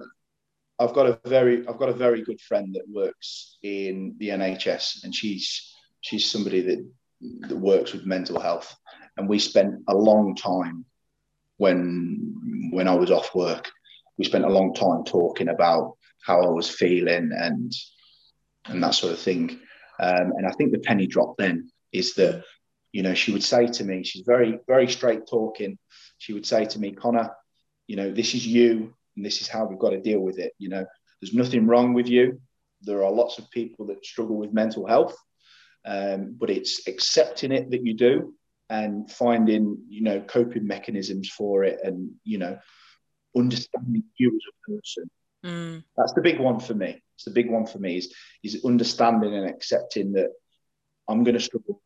[0.81, 5.03] I've got a very, I've got a very good friend that works in the NHS,
[5.03, 6.91] and she's she's somebody that
[7.49, 8.75] that works with mental health,
[9.15, 10.85] and we spent a long time
[11.57, 13.69] when when I was off work.
[14.17, 17.71] We spent a long time talking about how I was feeling and
[18.65, 19.59] and that sort of thing.
[19.99, 22.43] Um, and I think the penny dropped then is that,
[22.91, 25.77] you know, she would say to me, she's very, very straight talking.
[26.17, 27.29] She would say to me, Connor,
[27.87, 30.53] you know, this is you and this is how we've got to deal with it.
[30.57, 30.85] You know,
[31.21, 32.41] there's nothing wrong with you.
[32.81, 35.15] There are lots of people that struggle with mental health,
[35.85, 38.33] um, but it's accepting it that you do
[38.69, 42.57] and finding, you know, coping mechanisms for it and, you know,
[43.35, 45.09] understanding you as a person
[45.43, 47.01] Mm, that's the big one for me.
[47.15, 50.29] It's the big one for me is is understanding and accepting that
[51.07, 51.81] I'm going to struggle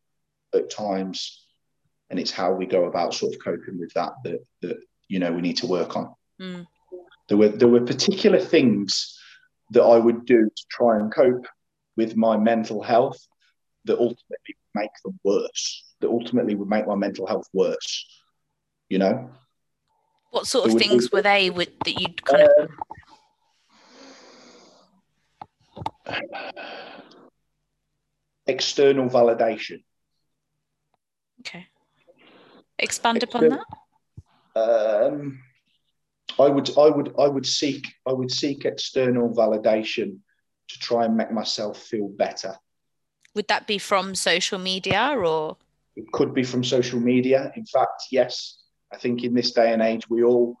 [0.54, 1.46] at times,
[2.10, 4.76] and it's how we go about sort of coping with that that that
[5.08, 6.14] you know we need to work on.
[6.40, 6.66] mm,
[7.28, 9.18] There were there were particular things
[9.70, 11.46] that I would do to try and cope
[11.96, 13.18] with my mental health
[13.84, 15.84] that ultimately make them worse.
[16.00, 18.06] That ultimately would make my mental health worse.
[18.88, 19.30] You know.
[20.30, 22.68] What sort of things were they with that you'd kind of
[26.06, 26.22] Um,
[28.46, 29.82] external validation.
[31.40, 31.66] okay
[32.78, 33.66] expand upon that?
[34.54, 35.40] Um,
[36.38, 40.18] I would, I would, I would seek, I would seek external validation
[40.68, 42.56] to try and make myself feel better.
[43.34, 45.56] Would that be from social media or?
[45.96, 47.52] It could be from social media.
[47.56, 48.58] In fact, yes,
[48.92, 50.56] I think in this day and age, we all,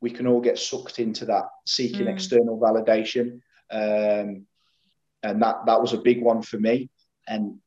[0.00, 2.12] we can all get sucked into that seeking Mm.
[2.12, 3.40] external validation,
[3.70, 4.46] um,
[5.22, 6.90] and that that was a big one for me.
[7.28, 7.58] And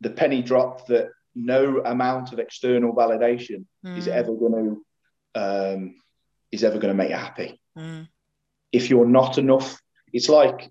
[0.00, 3.64] the penny dropped that no amount of external validation
[3.96, 4.52] is Mm, ever going
[5.34, 5.94] to um,
[6.52, 7.60] is ever going to make you happy.
[7.76, 8.08] mm,
[8.72, 9.80] If you're not enough,
[10.12, 10.70] it's like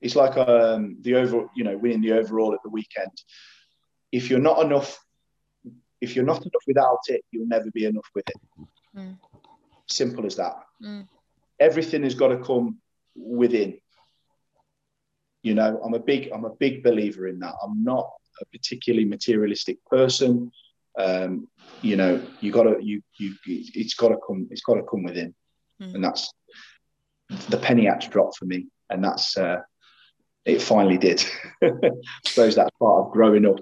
[0.00, 3.12] it's like um, the over you know winning the overall at the weekend.
[4.12, 4.98] If you're not enough,
[6.00, 8.36] if you're not enough without it, you'll never be enough with it.
[8.96, 9.18] Mm.
[9.86, 10.56] Simple as that.
[10.82, 11.06] Mm.
[11.58, 12.78] Everything has got to come
[13.14, 13.78] within.
[15.42, 17.54] You know, I'm a big I'm a big believer in that.
[17.62, 18.10] I'm not
[18.40, 20.50] a particularly materialistic person.
[21.00, 21.48] Um,
[21.82, 25.02] you know, you got to you you it's got to come it's got to come
[25.02, 25.34] within,
[25.80, 25.94] Mm.
[25.94, 26.30] and that's
[27.48, 29.60] the penny had to drop for me, and that's uh,
[30.44, 30.60] it.
[30.60, 31.24] Finally did.
[31.62, 31.70] I
[32.26, 33.60] suppose that's part of growing up.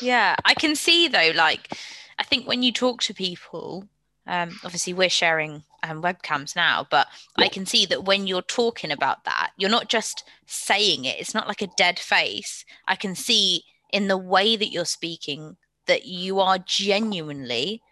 [0.00, 1.72] Yeah, I can see though, like,
[2.18, 3.84] I think when you talk to people,
[4.26, 7.06] um, obviously we're sharing um, webcams now, but
[7.38, 11.34] I can see that when you're talking about that, you're not just saying it, it's
[11.34, 12.66] not like a dead face.
[12.86, 15.56] I can see in the way that you're speaking
[15.88, 17.82] that you are genuinely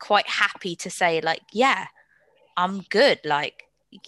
[0.00, 1.86] quite happy to say, like, yeah,
[2.56, 3.20] I'm good.
[3.24, 3.62] Like,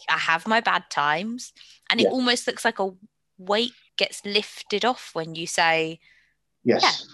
[0.09, 1.53] I have my bad times.
[1.89, 2.11] And it Yeah.
[2.11, 2.91] almost looks like a
[3.39, 6.01] weight gets lifted off when you say,
[6.65, 7.07] Yes,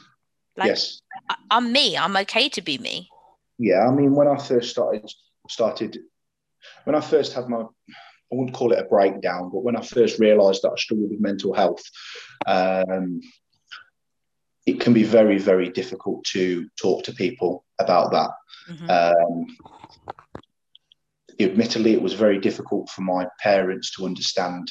[0.56, 1.00] like, yes.
[1.28, 1.96] I- I'm me.
[1.96, 3.10] I'm okay to be me.
[3.58, 5.08] yeah i mean when i first started
[5.48, 5.98] started
[6.84, 10.18] when i first had my i wouldn't call it a breakdown but when i first
[10.18, 11.84] realized that i struggled with mental health
[12.46, 13.20] um,
[14.66, 18.30] it can be very very difficult to talk to people about that
[18.70, 18.90] Mhm.
[18.90, 19.46] um,
[21.40, 24.70] admittedly it was very difficult for my parents to understand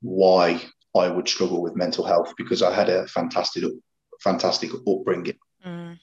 [0.00, 0.60] why
[0.96, 3.62] i would struggle with mental health because i had a fantastic
[4.20, 5.98] fantastic upbringing Mm,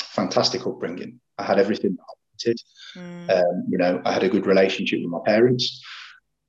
[0.00, 1.20] fantastic upbringing.
[1.38, 2.60] I had everything that I wanted.
[2.96, 5.82] mm, Um, you know, I had a good relationship with my parents.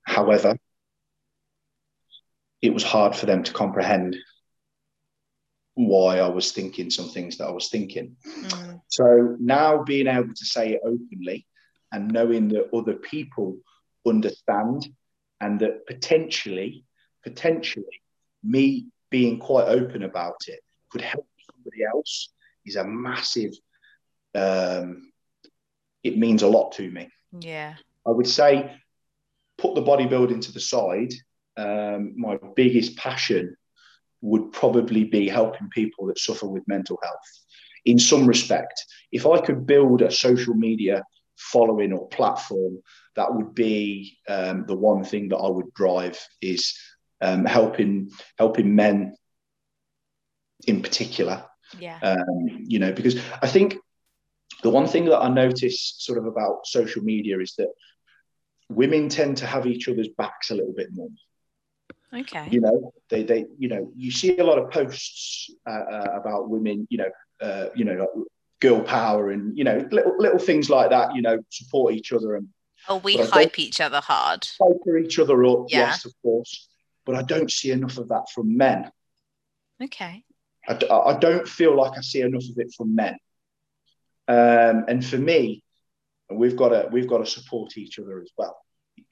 [0.05, 0.57] However,
[2.61, 4.17] it was hard for them to comprehend
[5.87, 8.17] why I was thinking some things that I was thinking.
[8.25, 11.47] mm, So now being able to say it openly
[11.91, 13.57] and knowing that other people
[14.05, 14.87] understand
[15.39, 16.83] and that potentially,
[17.23, 18.01] potentially,
[18.43, 20.59] me being quite open about it
[20.91, 22.33] could help somebody else
[22.65, 23.53] is a massive.
[24.35, 25.11] Um,
[26.03, 27.09] it means a lot to me.
[27.39, 27.75] yeah.
[28.05, 28.75] I would say,
[29.57, 31.13] put the bodybuilding to the side.
[31.57, 33.55] Um, my biggest passion
[34.21, 37.45] would probably be helping people that suffer with mental health.
[37.85, 41.03] In some respect, if I could build a social media
[41.37, 42.79] following or platform,
[43.15, 46.77] that would be um, the one thing that I would drive is
[47.21, 49.15] um, helping helping men
[50.67, 51.45] in particular
[51.79, 51.99] Yeah.
[52.01, 53.77] um, you know, because I think
[54.63, 57.69] the one thing that I notice sort of about social media is that
[58.69, 61.09] women tend to have each other's backs a little bit more.
[62.13, 62.47] Okay.
[62.49, 66.49] You know, they they you know you see a lot of posts uh, uh, about
[66.49, 66.87] women.
[66.89, 67.09] You know,
[67.41, 68.09] uh, you know, like
[68.59, 71.15] girl power and you know little little things like that.
[71.15, 72.47] You know, support each other and.
[72.87, 74.47] Oh, we hype each other hard.
[74.59, 75.79] Hype each other up, yeah.
[75.79, 76.69] yes, of course.
[77.05, 78.89] But I don't see enough of that from men.
[79.83, 80.23] Okay.
[80.67, 83.17] I, I don't feel like I see enough of it from men.
[84.29, 85.63] Um, and for me,
[86.29, 88.57] we've got to we've got to support each other as well.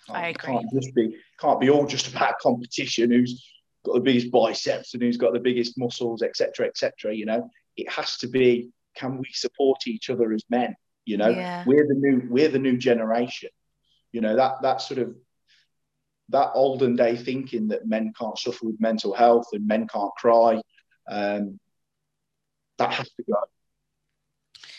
[0.09, 0.53] I agree.
[0.53, 3.11] Can't just be can't be all just about competition.
[3.11, 3.47] Who's
[3.85, 7.15] got the biggest biceps and who's got the biggest muscles, etc., etc.
[7.15, 8.69] You know, it has to be.
[8.95, 10.75] Can we support each other as men?
[11.05, 11.63] You know, yeah.
[11.67, 13.49] we're the new we're the new generation.
[14.11, 15.15] You know that that sort of
[16.29, 20.61] that olden day thinking that men can't suffer with mental health and men can't cry.
[21.09, 21.59] Um,
[22.79, 23.37] that has to go.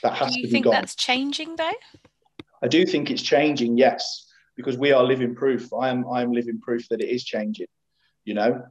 [0.03, 0.73] That has do you to think gone.
[0.73, 1.73] that's changing though?
[2.61, 4.28] I do think it's changing, yes
[4.59, 5.73] because we are living proof.
[5.73, 7.69] I am I am living proof that it is changing.
[8.25, 8.67] You know,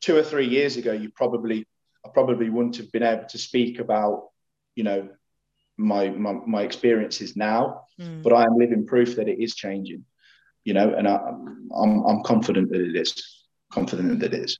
[0.00, 1.66] two or three years ago, you probably
[2.06, 4.28] I probably wouldn't have been able to speak about
[4.76, 5.08] you know
[5.76, 8.22] my my, my experiences now, mm.
[8.22, 10.04] but I am living proof that it is changing.
[10.64, 11.16] You know, and I,
[11.76, 13.10] I'm I'm confident that it is.
[13.72, 14.58] Confident that it is.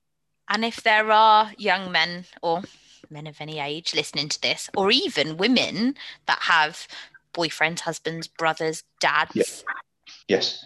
[0.48, 2.62] And if there are young men or
[3.08, 5.94] men of any age listening to this, or even women
[6.26, 6.88] that have
[7.34, 9.44] boyfriends, husbands, brothers, dads, yeah.
[10.30, 10.64] Yes.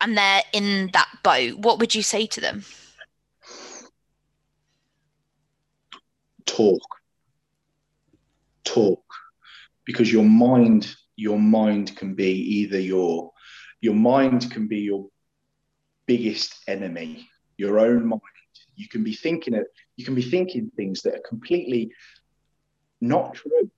[0.00, 1.58] And they're in that boat.
[1.58, 2.64] What would you say to them?
[6.44, 6.82] Talk.
[8.64, 9.04] Talk.
[9.84, 13.30] Because your mind, your mind can be either your
[13.80, 15.06] your mind can be your
[16.06, 18.22] biggest enemy, your own mind.
[18.74, 21.92] You can be thinking it, you can be thinking things that are completely
[23.00, 23.70] not true.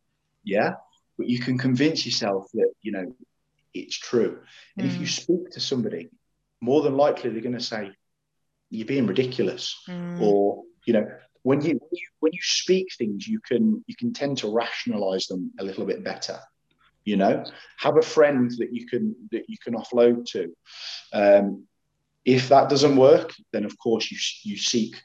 [0.43, 0.77] Yeah.
[1.19, 3.15] But you can convince yourself that, you know,
[3.75, 4.41] it's true.
[4.77, 4.91] And mm.
[4.91, 5.11] if you mm.
[5.11, 6.11] speak to somebody,
[6.61, 7.93] more than likely they're going to say,
[8.71, 10.21] "You're being ridiculous," mm.
[10.21, 11.07] or you know,
[11.43, 15.27] when you, when you when you speak things, you can you can tend to rationalize
[15.27, 16.39] them a little bit better.
[17.05, 17.45] You know,
[17.79, 20.55] have a friend that you can that you can offload to.
[21.13, 21.65] Um,
[22.25, 25.01] if that doesn't work, then of course you you seek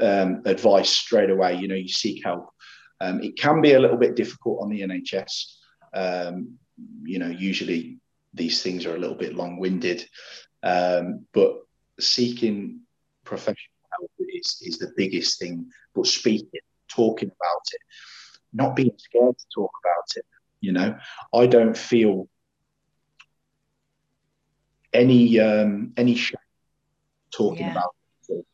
[0.00, 1.56] um, advice straight away.
[1.56, 2.48] You know, you seek help.
[3.00, 5.52] Um, it can be a little bit difficult on the NHS.
[5.92, 6.58] Um,
[7.02, 7.98] you know, usually
[8.34, 10.08] these things are a little bit long-winded,
[10.62, 11.62] um, but
[11.98, 12.80] seeking
[13.24, 15.70] professional help is is the biggest thing.
[15.94, 17.80] But speaking, talking about it,
[18.52, 20.26] not being scared to talk about it.
[20.60, 20.98] You know,
[21.34, 22.28] I don't feel
[24.92, 26.38] any um, any shame
[27.30, 27.72] talking yeah.
[27.72, 27.94] about
[28.28, 28.46] it.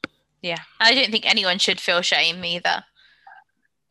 [0.43, 2.85] Yeah, I don't think anyone should feel shame either.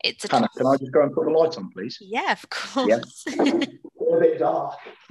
[0.04, 1.96] It's a Hannah, can I just go and put the light on, please?
[2.00, 3.24] Yeah, of course.
[3.26, 3.64] Yeah.
[4.22, 4.74] bit dark.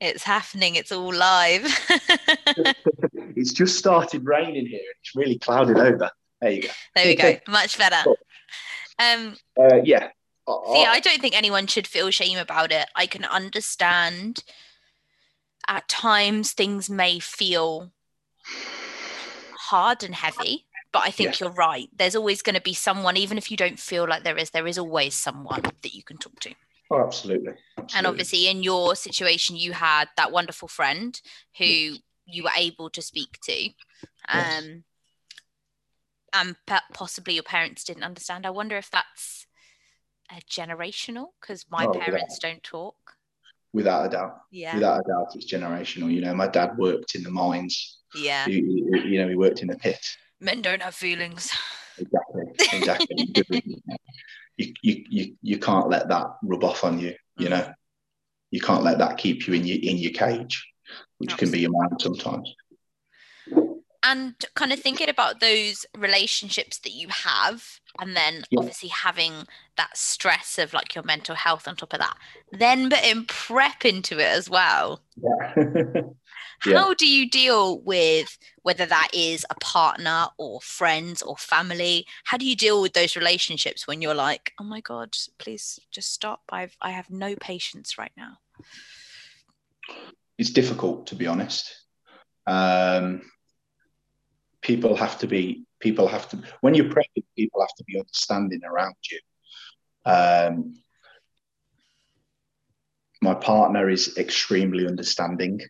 [0.00, 0.74] it's happening.
[0.74, 1.64] It's all live.
[3.36, 4.80] it's just started raining here.
[5.00, 6.10] It's really clouded over.
[6.40, 6.68] There you go.
[6.94, 7.36] There we go.
[7.48, 8.10] Much better.
[8.98, 10.08] Um, uh, yeah.
[10.48, 12.86] See, I don't think anyone should feel shame about it.
[12.96, 14.42] I can understand
[15.66, 17.92] at times things may feel
[19.58, 21.90] hard and heavy, but I think you're right.
[21.94, 24.66] There's always going to be someone, even if you don't feel like there is, there
[24.66, 26.54] is always someone that you can talk to.
[26.90, 27.52] Oh, absolutely.
[27.76, 27.98] absolutely.
[27.98, 31.20] And obviously, in your situation, you had that wonderful friend
[31.58, 31.98] who yes.
[32.26, 33.66] you were able to speak to.
[34.28, 34.64] Um, yes.
[36.34, 36.56] And
[36.92, 38.46] possibly your parents didn't understand.
[38.46, 39.46] I wonder if that's
[40.30, 42.96] a generational because my oh, parents without, don't talk.
[43.72, 44.40] Without a doubt.
[44.50, 44.74] Yeah.
[44.74, 46.12] Without a doubt, it's generational.
[46.12, 47.98] You know, my dad worked in the mines.
[48.14, 48.46] Yeah.
[48.46, 48.60] He,
[48.92, 50.00] he, you know, he worked in the pit.
[50.40, 51.50] Men don't have feelings.
[51.98, 52.44] Exactly.
[52.72, 53.82] Exactly
[54.58, 57.50] you, you, you, you can't let that rub off on you, you mm.
[57.50, 57.72] know.
[58.50, 60.66] You can't let that keep you in your in your cage,
[61.18, 61.46] which Absolutely.
[61.46, 62.54] can be your mind sometimes.
[64.02, 67.62] And kind of thinking about those relationships that you have,
[68.00, 68.60] and then yeah.
[68.60, 72.16] obviously having that stress of like your mental health on top of that,
[72.52, 75.02] then but in prep into it as well.
[75.16, 75.54] Yeah.
[76.60, 82.06] How do you deal with whether that is a partner or friends or family?
[82.24, 86.12] How do you deal with those relationships when you're like, oh my God, please just
[86.12, 86.42] stop.
[86.50, 88.38] I've I have no patience right now.
[90.36, 91.74] It's difficult to be honest.
[92.46, 93.22] Um,
[94.62, 98.60] people have to be people have to when you're pregnant, people have to be understanding
[98.64, 99.20] around you.
[100.04, 100.74] Um,
[103.20, 105.60] my partner is extremely understanding.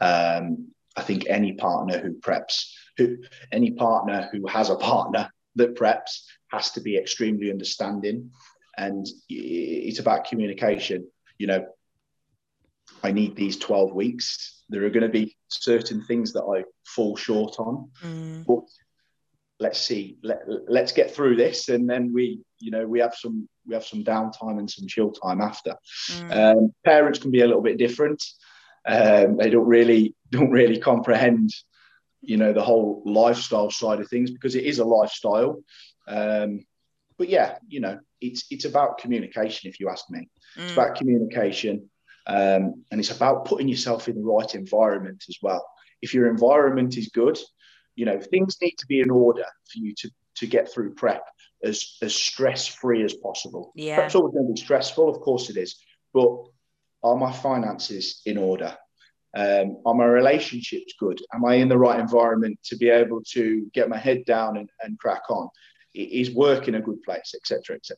[0.00, 3.18] Um, I think any partner who preps, who
[3.50, 8.30] any partner who has a partner that preps has to be extremely understanding.
[8.78, 11.06] and it's about communication.
[11.38, 11.66] You know,
[13.02, 14.64] I need these 12 weeks.
[14.70, 18.46] There are going to be certain things that I fall short on, Mm.
[18.46, 18.64] but
[19.60, 21.68] let's see, let, let's get through this.
[21.68, 25.12] And then we, you know, we have some, we have some downtime and some chill
[25.12, 25.76] time after.
[26.08, 26.36] Mm.
[26.36, 28.24] Um, parents can be a little bit different.
[28.86, 31.50] Um, they don't really, don't really comprehend,
[32.20, 35.62] you know, the whole lifestyle side of things because it is a lifestyle.
[36.08, 36.64] Um,
[37.18, 39.70] but yeah, you know, it's, it's about communication.
[39.70, 40.76] If you ask me, it's Mm.
[40.76, 41.90] about communication
[42.26, 45.66] um, and it's about putting yourself in the right environment as well
[46.02, 47.38] if your environment is good
[47.96, 51.24] you know things need to be in order for you to to get through prep
[51.64, 53.96] as as stress free as possible Yeah.
[53.96, 55.76] prep's always going to be stressful of course it is
[56.12, 56.28] but
[57.02, 58.76] are my finances in order?
[59.34, 61.20] Um, are my relationships good?
[61.32, 64.68] Am i in the right environment to be able to get my head down and,
[64.82, 65.48] and crack on?
[65.94, 67.96] Is work in a good place etc etc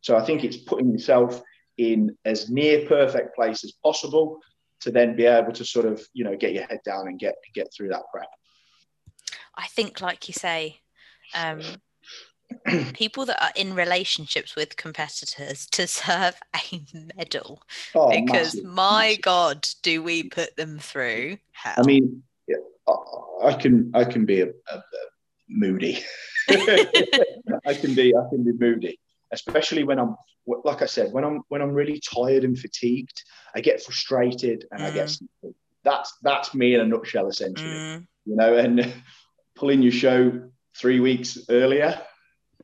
[0.00, 1.40] so i think it's putting yourself
[1.78, 4.40] in as near perfect place as possible
[4.80, 7.36] to then be able to sort of you know get your head down and get
[7.54, 8.26] get through that prep
[9.54, 10.80] I think, like you say,
[11.34, 11.60] um,
[12.94, 16.82] people that are in relationships with competitors deserve a
[17.16, 17.62] medal
[17.94, 19.22] oh, because massive, my massive.
[19.22, 21.74] god, do we put them through hell?
[21.78, 22.22] i mean
[23.44, 24.82] I, can i can be a, a, a
[25.48, 25.98] moody
[26.50, 28.98] i can be i can be moody
[29.32, 30.16] especially when i'm
[30.64, 33.22] like i said when i'm when i'm really tired and fatigued
[33.54, 35.54] i get frustrated and i get Mm.
[35.84, 38.92] that's that's me in a nutshell essentially Mm, you know, and
[39.56, 42.00] pulling your show three weeks earlier,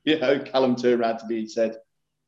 [0.12, 1.76] you know, Callum turned around to me and said,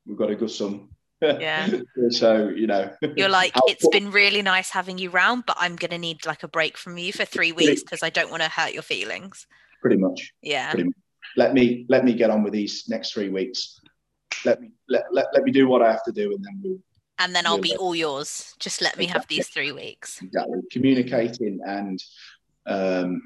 [0.06, 0.88] We've got a good son.
[1.22, 1.68] Yeah.
[2.08, 5.98] so, you know, you're like, it's been really nice having you round, but I'm gonna
[5.98, 8.72] need like a break from you for three weeks because I don't want to hurt
[8.72, 9.46] your feelings.
[9.82, 10.72] pretty much Yeah.
[10.72, 10.88] Pretty
[11.36, 13.80] let me let me get on with these next three weeks.
[14.46, 16.78] Let me let, let, let me do what I have to do and then we'll
[17.18, 18.54] And then I'll be all yours.
[18.58, 20.22] Just let me have these three weeks.
[20.22, 22.02] exactly communicating and
[22.64, 23.20] um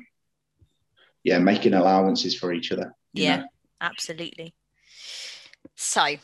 [1.23, 2.93] yeah, making allowances for each other.
[3.13, 3.37] Yeah.
[3.37, 3.45] know.
[3.85, 4.55] Absolutely.
[5.77, 6.17] So,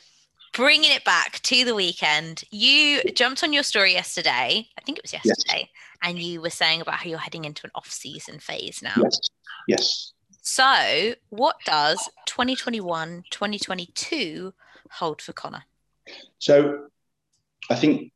[0.53, 4.69] bringing it back to the weekend, you jumped on your story yesterday.
[4.79, 5.25] I think it was Yes.
[5.25, 5.71] yesterday,
[6.03, 8.95] and you were saying about how you're heading into an off-season phase now.
[9.03, 9.21] Yes.
[9.69, 10.13] Yes.
[10.43, 14.55] So, what does 2021 2022
[14.93, 15.65] hold for Connor?
[16.39, 16.89] So
[17.69, 18.13] I think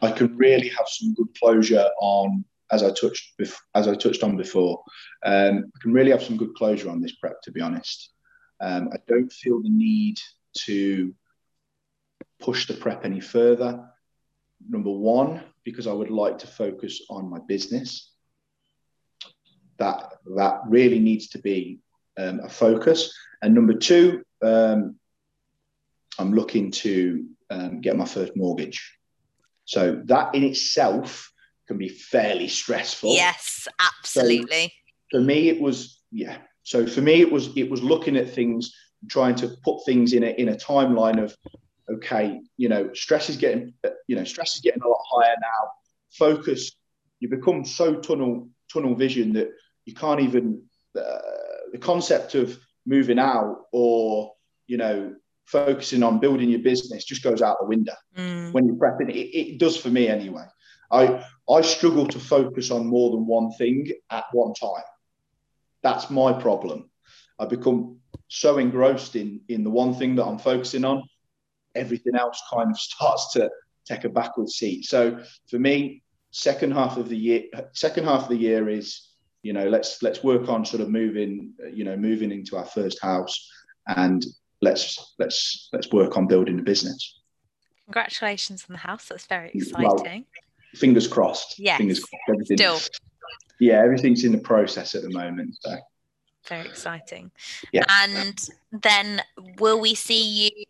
[0.00, 4.22] I can really have some good closure on, as I touched bef- as I touched
[4.22, 4.82] on before.
[5.24, 8.10] Um, I can really have some good closure on this prep, to be honest.
[8.60, 10.18] Um, I don't feel the need
[10.66, 11.14] to
[12.40, 13.88] push the prep any further.
[14.68, 18.12] Number one, because I would like to focus on my business.
[19.78, 21.80] That that really needs to be
[22.18, 23.12] um, a focus.
[23.42, 24.96] And number two, um,
[26.18, 28.98] I'm looking to um, get my first mortgage.
[29.64, 31.30] So that in itself
[31.68, 33.14] can be fairly stressful.
[33.14, 34.72] Yes, absolutely.
[35.10, 36.38] For me, it was yeah.
[36.64, 38.74] So for me, it was it was looking at things,
[39.08, 41.36] trying to put things in a in a timeline of
[41.90, 43.74] okay, you know, stress is getting
[44.08, 45.70] you know stress is getting a lot higher now.
[46.10, 46.72] Focus,
[47.20, 49.50] you become so tunnel tunnel vision that
[49.84, 50.62] you can't even
[50.98, 51.18] uh,
[51.72, 54.32] the concept of moving out or
[54.66, 55.14] you know
[55.44, 59.10] focusing on building your business just goes out the window Mm, when you're prepping.
[59.10, 60.44] It, it does for me anyway.
[60.90, 64.84] I I struggle to focus on more than one thing at one time.
[65.82, 66.90] That's my problem.
[67.38, 71.02] I become so engrossed in in the one thing that I'm focusing on,
[71.74, 73.50] everything else kind of starts to
[73.86, 74.84] take a backward seat.
[74.84, 79.08] So for me, second half of the year, second half of the year is
[79.42, 83.00] you know let's let's work on sort of moving you know moving into our first
[83.00, 83.48] house
[83.86, 84.26] and
[84.60, 87.20] let's let's let's work on building the business.
[87.86, 89.06] congratulations on the house.
[89.08, 90.26] That's very Well, exciting.
[90.78, 91.58] Fingers crossed.
[91.58, 91.78] Yes.
[91.78, 92.22] Fingers crossed.
[92.28, 92.78] Everything, Still
[93.60, 95.56] yeah, everything's in the process at the moment.
[95.60, 95.76] So
[96.48, 97.30] very exciting.
[97.72, 97.84] Yeah.
[97.88, 98.38] And
[98.70, 99.22] then
[99.58, 100.64] will we see you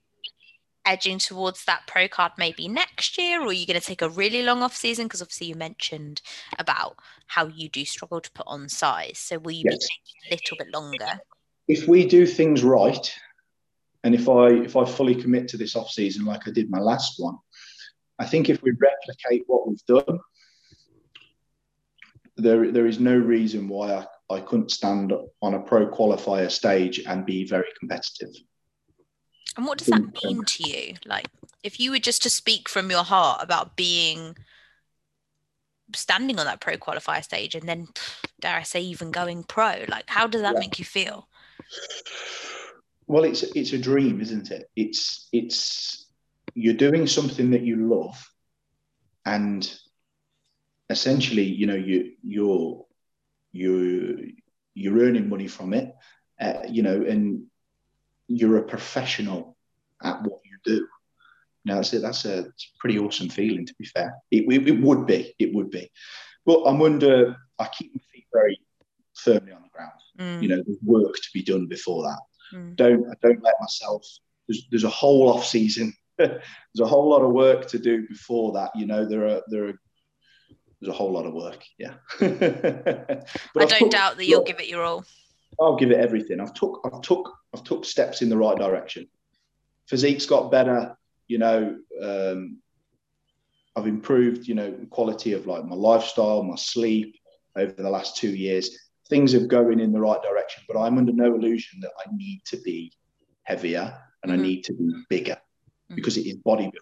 [0.87, 4.09] edging towards that pro card maybe next year, or are you going to take a
[4.09, 5.05] really long off season?
[5.07, 6.23] Because obviously you mentioned
[6.59, 6.97] about
[7.27, 9.19] how you do struggle to put on size.
[9.19, 9.77] So will you Yes.
[9.77, 11.21] be taking a little bit longer?
[11.69, 13.15] if we do things right,
[14.03, 16.79] and if I if I fully commit to this off season like I did my
[16.79, 17.37] last one,
[18.19, 20.19] I think if we replicate what we've done,
[22.37, 23.95] there there is no reason why
[24.31, 25.13] I, I couldn't stand
[25.43, 28.31] on a pro qualifier stage and be very competitive.
[29.57, 30.25] And what does that Mm.
[30.25, 30.95] mean to you?
[31.05, 31.27] Like,
[31.63, 34.37] if you were just to speak from your heart about being
[35.95, 37.89] standing on that pro qualifier stage and then,
[38.41, 40.61] dare I say, even going pro, like, how does that Yeah.
[40.61, 41.29] make you feel?
[43.07, 44.69] Well, it's it's a dream, isn't it?
[44.77, 46.08] It's it's
[46.59, 48.29] you're doing something that you love,
[49.25, 49.63] and
[50.91, 52.85] essentially, you know, you you're
[53.53, 54.33] you
[54.75, 55.95] you're earning money from it,
[56.41, 57.45] uh, you know, and
[58.27, 59.57] you're a professional
[60.03, 60.87] at what you do.
[61.65, 62.03] Now that's it.
[62.03, 62.45] That's a, a
[62.81, 63.65] pretty awesome feeling.
[63.65, 65.35] To be fair, it, it, it, would be.
[65.39, 65.89] It would be.
[66.45, 67.37] But I'm under.
[67.59, 68.61] I keep my feet very
[69.15, 69.93] firmly on the ground.
[70.19, 70.43] Mm.
[70.43, 72.57] You know, there's work to be done before that.
[72.57, 72.75] Mm.
[72.75, 74.05] Don't I don't let myself.
[74.49, 75.93] There's, there's a whole off season.
[76.29, 78.71] there's a whole lot of work to do before that.
[78.75, 79.75] You know, there are there are
[80.81, 81.65] there's a whole lot of work.
[81.79, 81.95] Yeah.
[82.21, 85.05] I don't took, doubt that you'll look, give it your all.
[85.61, 86.41] I'll give it everything.
[86.41, 89.09] I've took I've took I've took steps in the right direction.
[89.89, 90.97] Physique's got better.
[91.29, 92.59] You know, um,
[93.77, 94.49] I've improved.
[94.49, 97.15] You know, quality of like my lifestyle, my sleep
[97.57, 98.77] over the last two years.
[99.09, 102.43] Things are going in the right direction, but I'm under no illusion that I need
[102.47, 102.93] to be
[103.45, 104.41] heavier and mm-hmm.
[104.41, 105.39] I need to be bigger
[105.89, 105.95] mm-hmm.
[105.95, 106.73] because it is bodybuilding.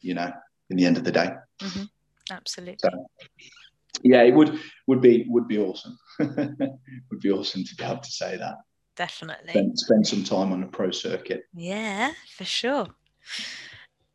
[0.00, 0.32] You know,
[0.70, 1.30] in the end of the day.
[1.60, 1.84] Mm-hmm.
[2.30, 2.78] Absolutely.
[2.78, 2.90] So,
[4.02, 5.98] yeah, it would would be would be awesome.
[6.18, 8.56] would be awesome to be able to say that.
[8.96, 9.50] Definitely.
[9.50, 11.44] Spend, spend some time on the pro circuit.
[11.54, 12.88] Yeah, for sure.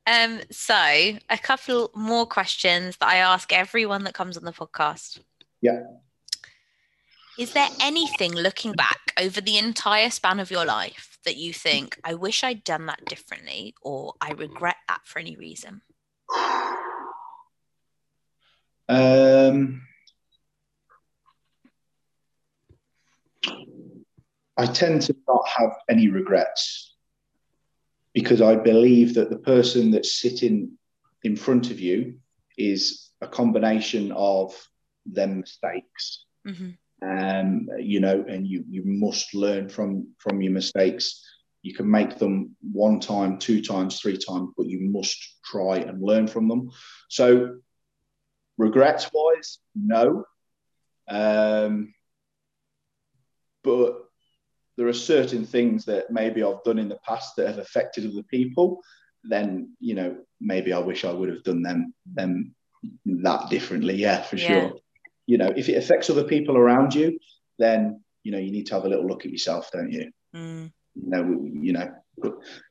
[0.05, 5.19] Um, so a couple more questions that I ask everyone that comes on the podcast.
[5.61, 5.83] Yeah.
[7.37, 11.99] Is there anything looking back over the entire span of your life that you think,
[12.05, 15.81] I wish I'd done that differently, or I regret that for any reason?
[18.87, 19.81] Um,
[24.55, 26.95] I tend to not have any regrets
[28.13, 30.77] because I believe that the person that's sitting
[31.23, 32.19] in front of you
[32.57, 34.55] is a combination of
[35.05, 36.23] them mistakes.
[36.47, 36.69] Mm-hmm.
[37.01, 41.23] Um, you know, and you you must learn from from your mistakes.
[41.61, 46.01] You can make them one time, two times, three times, but you must try and
[46.01, 46.71] learn from them.
[47.09, 47.57] So
[48.57, 50.25] Regrets wise, no.
[51.07, 51.93] Um,
[53.63, 54.03] but
[54.77, 58.23] there are certain things that maybe I've done in the past that have affected other
[58.23, 58.81] people.
[59.23, 62.55] Then you know maybe I wish I would have done them them
[63.05, 63.95] that differently.
[63.95, 64.47] Yeah, for yeah.
[64.47, 64.73] sure.
[65.27, 67.19] You know, if it affects other people around you,
[67.59, 70.11] then you know you need to have a little look at yourself, don't you?
[70.35, 70.71] Mm.
[70.95, 71.93] You know, you know.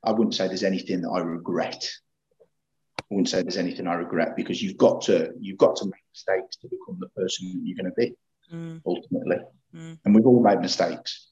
[0.02, 1.88] I wouldn't say there's anything that I regret
[3.10, 6.02] I wouldn't say there's anything I regret because you've got to you've got to make
[6.12, 8.16] mistakes to become the person that you're going to be
[8.52, 8.82] mm.
[8.84, 9.36] ultimately.
[9.74, 9.98] Mm.
[10.04, 11.28] And we've all made mistakes,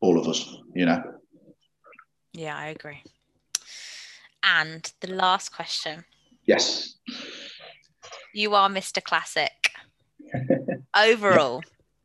[0.00, 1.02] all of us, you know.
[2.34, 3.02] Yeah, I agree.
[4.42, 6.04] And the last question.
[6.44, 6.96] Yes.
[8.34, 9.02] You are Mr.
[9.02, 9.61] Classic.
[10.94, 11.62] Overall.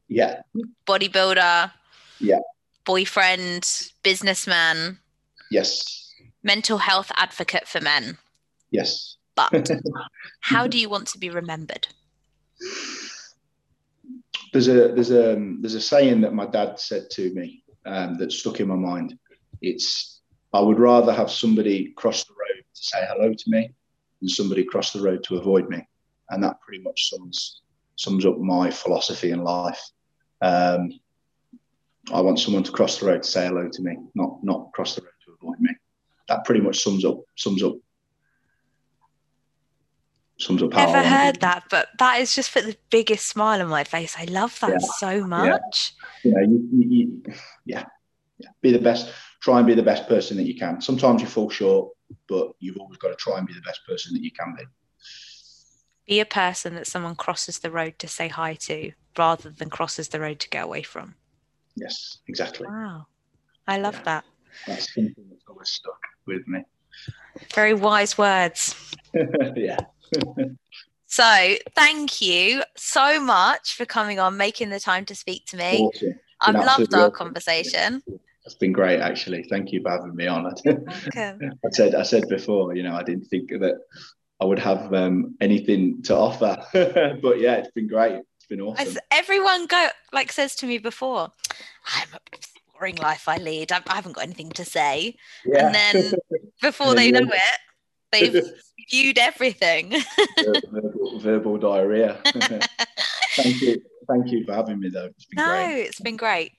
[0.07, 0.41] Yeah.
[0.87, 1.71] Bodybuilder.
[2.19, 2.39] Yeah.
[2.85, 3.69] Boyfriend,
[4.03, 4.99] businessman.
[5.51, 6.13] Yes.
[6.43, 8.17] Mental health advocate for men.
[8.71, 9.17] Yes.
[9.35, 9.69] But
[10.41, 11.87] how do you want to be remembered?
[14.53, 18.31] There's a there's a there's a saying that my dad said to me um, that
[18.31, 19.17] stuck in my mind.
[19.61, 20.21] It's
[20.53, 23.73] I would rather have somebody cross the road to say hello to me
[24.21, 25.87] than somebody cross the road to avoid me,
[26.29, 27.61] and that pretty much sums
[27.97, 29.81] sums up my philosophy in life.
[30.41, 30.91] Um,
[32.13, 34.95] I want someone to cross the road to say hello to me, not not cross
[34.95, 35.71] the road to avoid me.
[36.29, 37.75] That pretty much sums up sums up
[40.39, 43.83] sums up Never heard that, but that is just put the biggest smile on my
[43.83, 44.15] face.
[44.17, 44.87] I love that yeah.
[44.97, 45.93] so much.
[46.23, 46.41] Yeah.
[46.41, 47.23] You, you, you,
[47.65, 47.83] yeah,
[48.37, 48.49] yeah.
[48.61, 49.11] Be the best.
[49.41, 50.81] Try and be the best person that you can.
[50.81, 51.91] Sometimes you fall short,
[52.29, 54.63] but you've always got to try and be the best person that you can be.
[56.07, 60.07] Be a person that someone crosses the road to say hi to, rather than crosses
[60.09, 61.15] the road to get away from.
[61.75, 62.67] Yes, exactly.
[62.67, 63.07] Wow,
[63.67, 64.03] I love yeah.
[64.03, 64.25] that.
[64.65, 66.63] That's something that's always stuck with me.
[67.53, 68.75] Very wise words.
[69.55, 69.79] yeah
[71.07, 75.79] so thank you so much for coming on, making the time to speak to me.
[75.79, 76.19] Awesome.
[76.41, 77.11] I've loved our awesome.
[77.13, 78.03] conversation.
[78.45, 79.43] It's been great, actually.
[79.43, 80.45] Thank you for having me on.
[80.67, 83.79] I said, I said before, you know, I didn't think that
[84.39, 86.63] I would have um, anything to offer,
[87.21, 88.21] but yeah, it's been great.
[88.37, 88.87] It's been awesome.
[88.87, 91.31] As everyone go like says to me before,
[91.95, 92.19] I'm a
[92.73, 93.71] boring life I lead.
[93.71, 95.15] I, I haven't got anything to say,
[95.45, 95.65] yeah.
[95.65, 96.13] and then
[96.61, 97.59] before they know it,
[98.11, 98.43] they've
[98.91, 99.95] viewed everything.
[100.37, 102.19] verbal, verbal, diarrhea.
[103.35, 103.81] Thank you.
[104.07, 105.09] Thank you for having me, though.
[105.33, 105.81] no, great.
[105.81, 106.53] it's been great.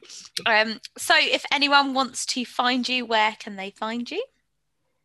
[0.44, 4.22] Um, so, if anyone wants to find you, where can they find you?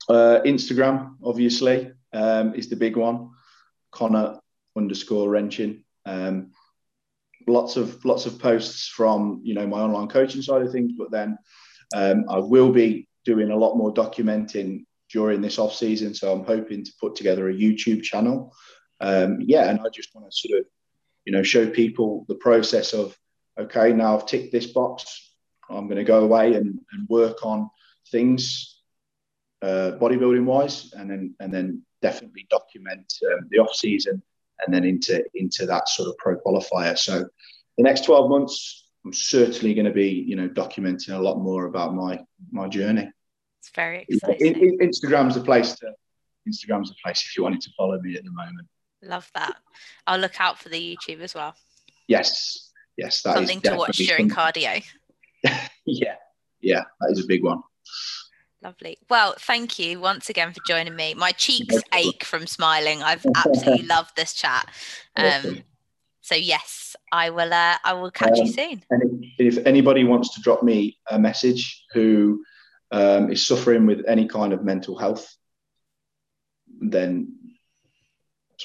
[0.10, 3.32] Uh, Instagram, obviously, um, is the big one.
[3.92, 4.40] Connor
[4.76, 5.84] underscore Rendchen.
[6.06, 6.52] Um,
[7.48, 11.12] lots of lots of posts from you know my online coaching side of things, but
[11.12, 11.38] then
[11.96, 16.46] Um, I will be doing a lot more documenting during this off season, so I'm
[16.46, 18.54] hoping to put together a YouTube channel.
[19.00, 20.66] Um, yeah, and I just want to sort of,
[21.26, 23.16] you know, show people the process of
[23.58, 25.36] okay, now I've ticked this box.
[25.70, 27.70] I'm going to go away and, and work on
[28.12, 28.82] things
[29.62, 34.22] uh, bodybuilding wise, and then and then definitely document um, the off season
[34.60, 36.96] and then into into that sort of pro qualifier.
[36.98, 37.26] So
[37.78, 41.66] the next 12 months, I'm certainly going to be you know documenting a lot more
[41.66, 42.20] about my
[42.52, 43.10] my journey.
[43.60, 44.78] It's very exciting.
[44.82, 45.94] Instagram's the place to
[46.48, 48.68] Instagram's the place if you wanted to follow me at the moment.
[49.02, 49.56] Love that.
[50.06, 51.56] I'll look out for the YouTube as well.
[52.08, 54.84] Yes, yes, that something to watch during cardio.
[55.86, 56.16] yeah,
[56.62, 57.62] yeah, that is a big one.
[58.64, 58.98] Lovely.
[59.10, 61.14] Well, thank you once again for joining me.
[61.16, 63.04] My cheeks ache from smiling.
[63.04, 64.70] I've absolutely loved this chat.
[65.18, 65.64] Um,
[66.22, 67.54] so yes, I will.
[67.54, 68.84] Uh, I will catch um, you soon.
[68.90, 72.42] And if anybody wants to drop me a message who
[72.92, 75.36] um, is suffering with any kind of mental health,
[76.80, 77.36] then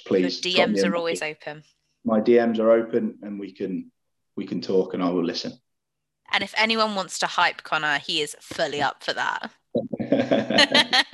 [0.07, 0.41] please.
[0.41, 1.65] The DMs are always open.
[2.05, 3.91] My DMs are open, and we can
[4.37, 5.55] we can talk, and I will listen.
[6.31, 9.51] And if anyone wants to hype Connor, he is fully up for that.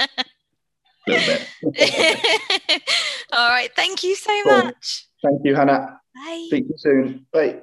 [3.32, 3.70] All right.
[3.76, 4.64] Thank you so cool.
[4.64, 5.06] much.
[5.22, 6.00] Thank you, Hannah.
[6.14, 6.44] Bye.
[6.46, 7.26] Speak to you soon.
[7.32, 7.60] Bye.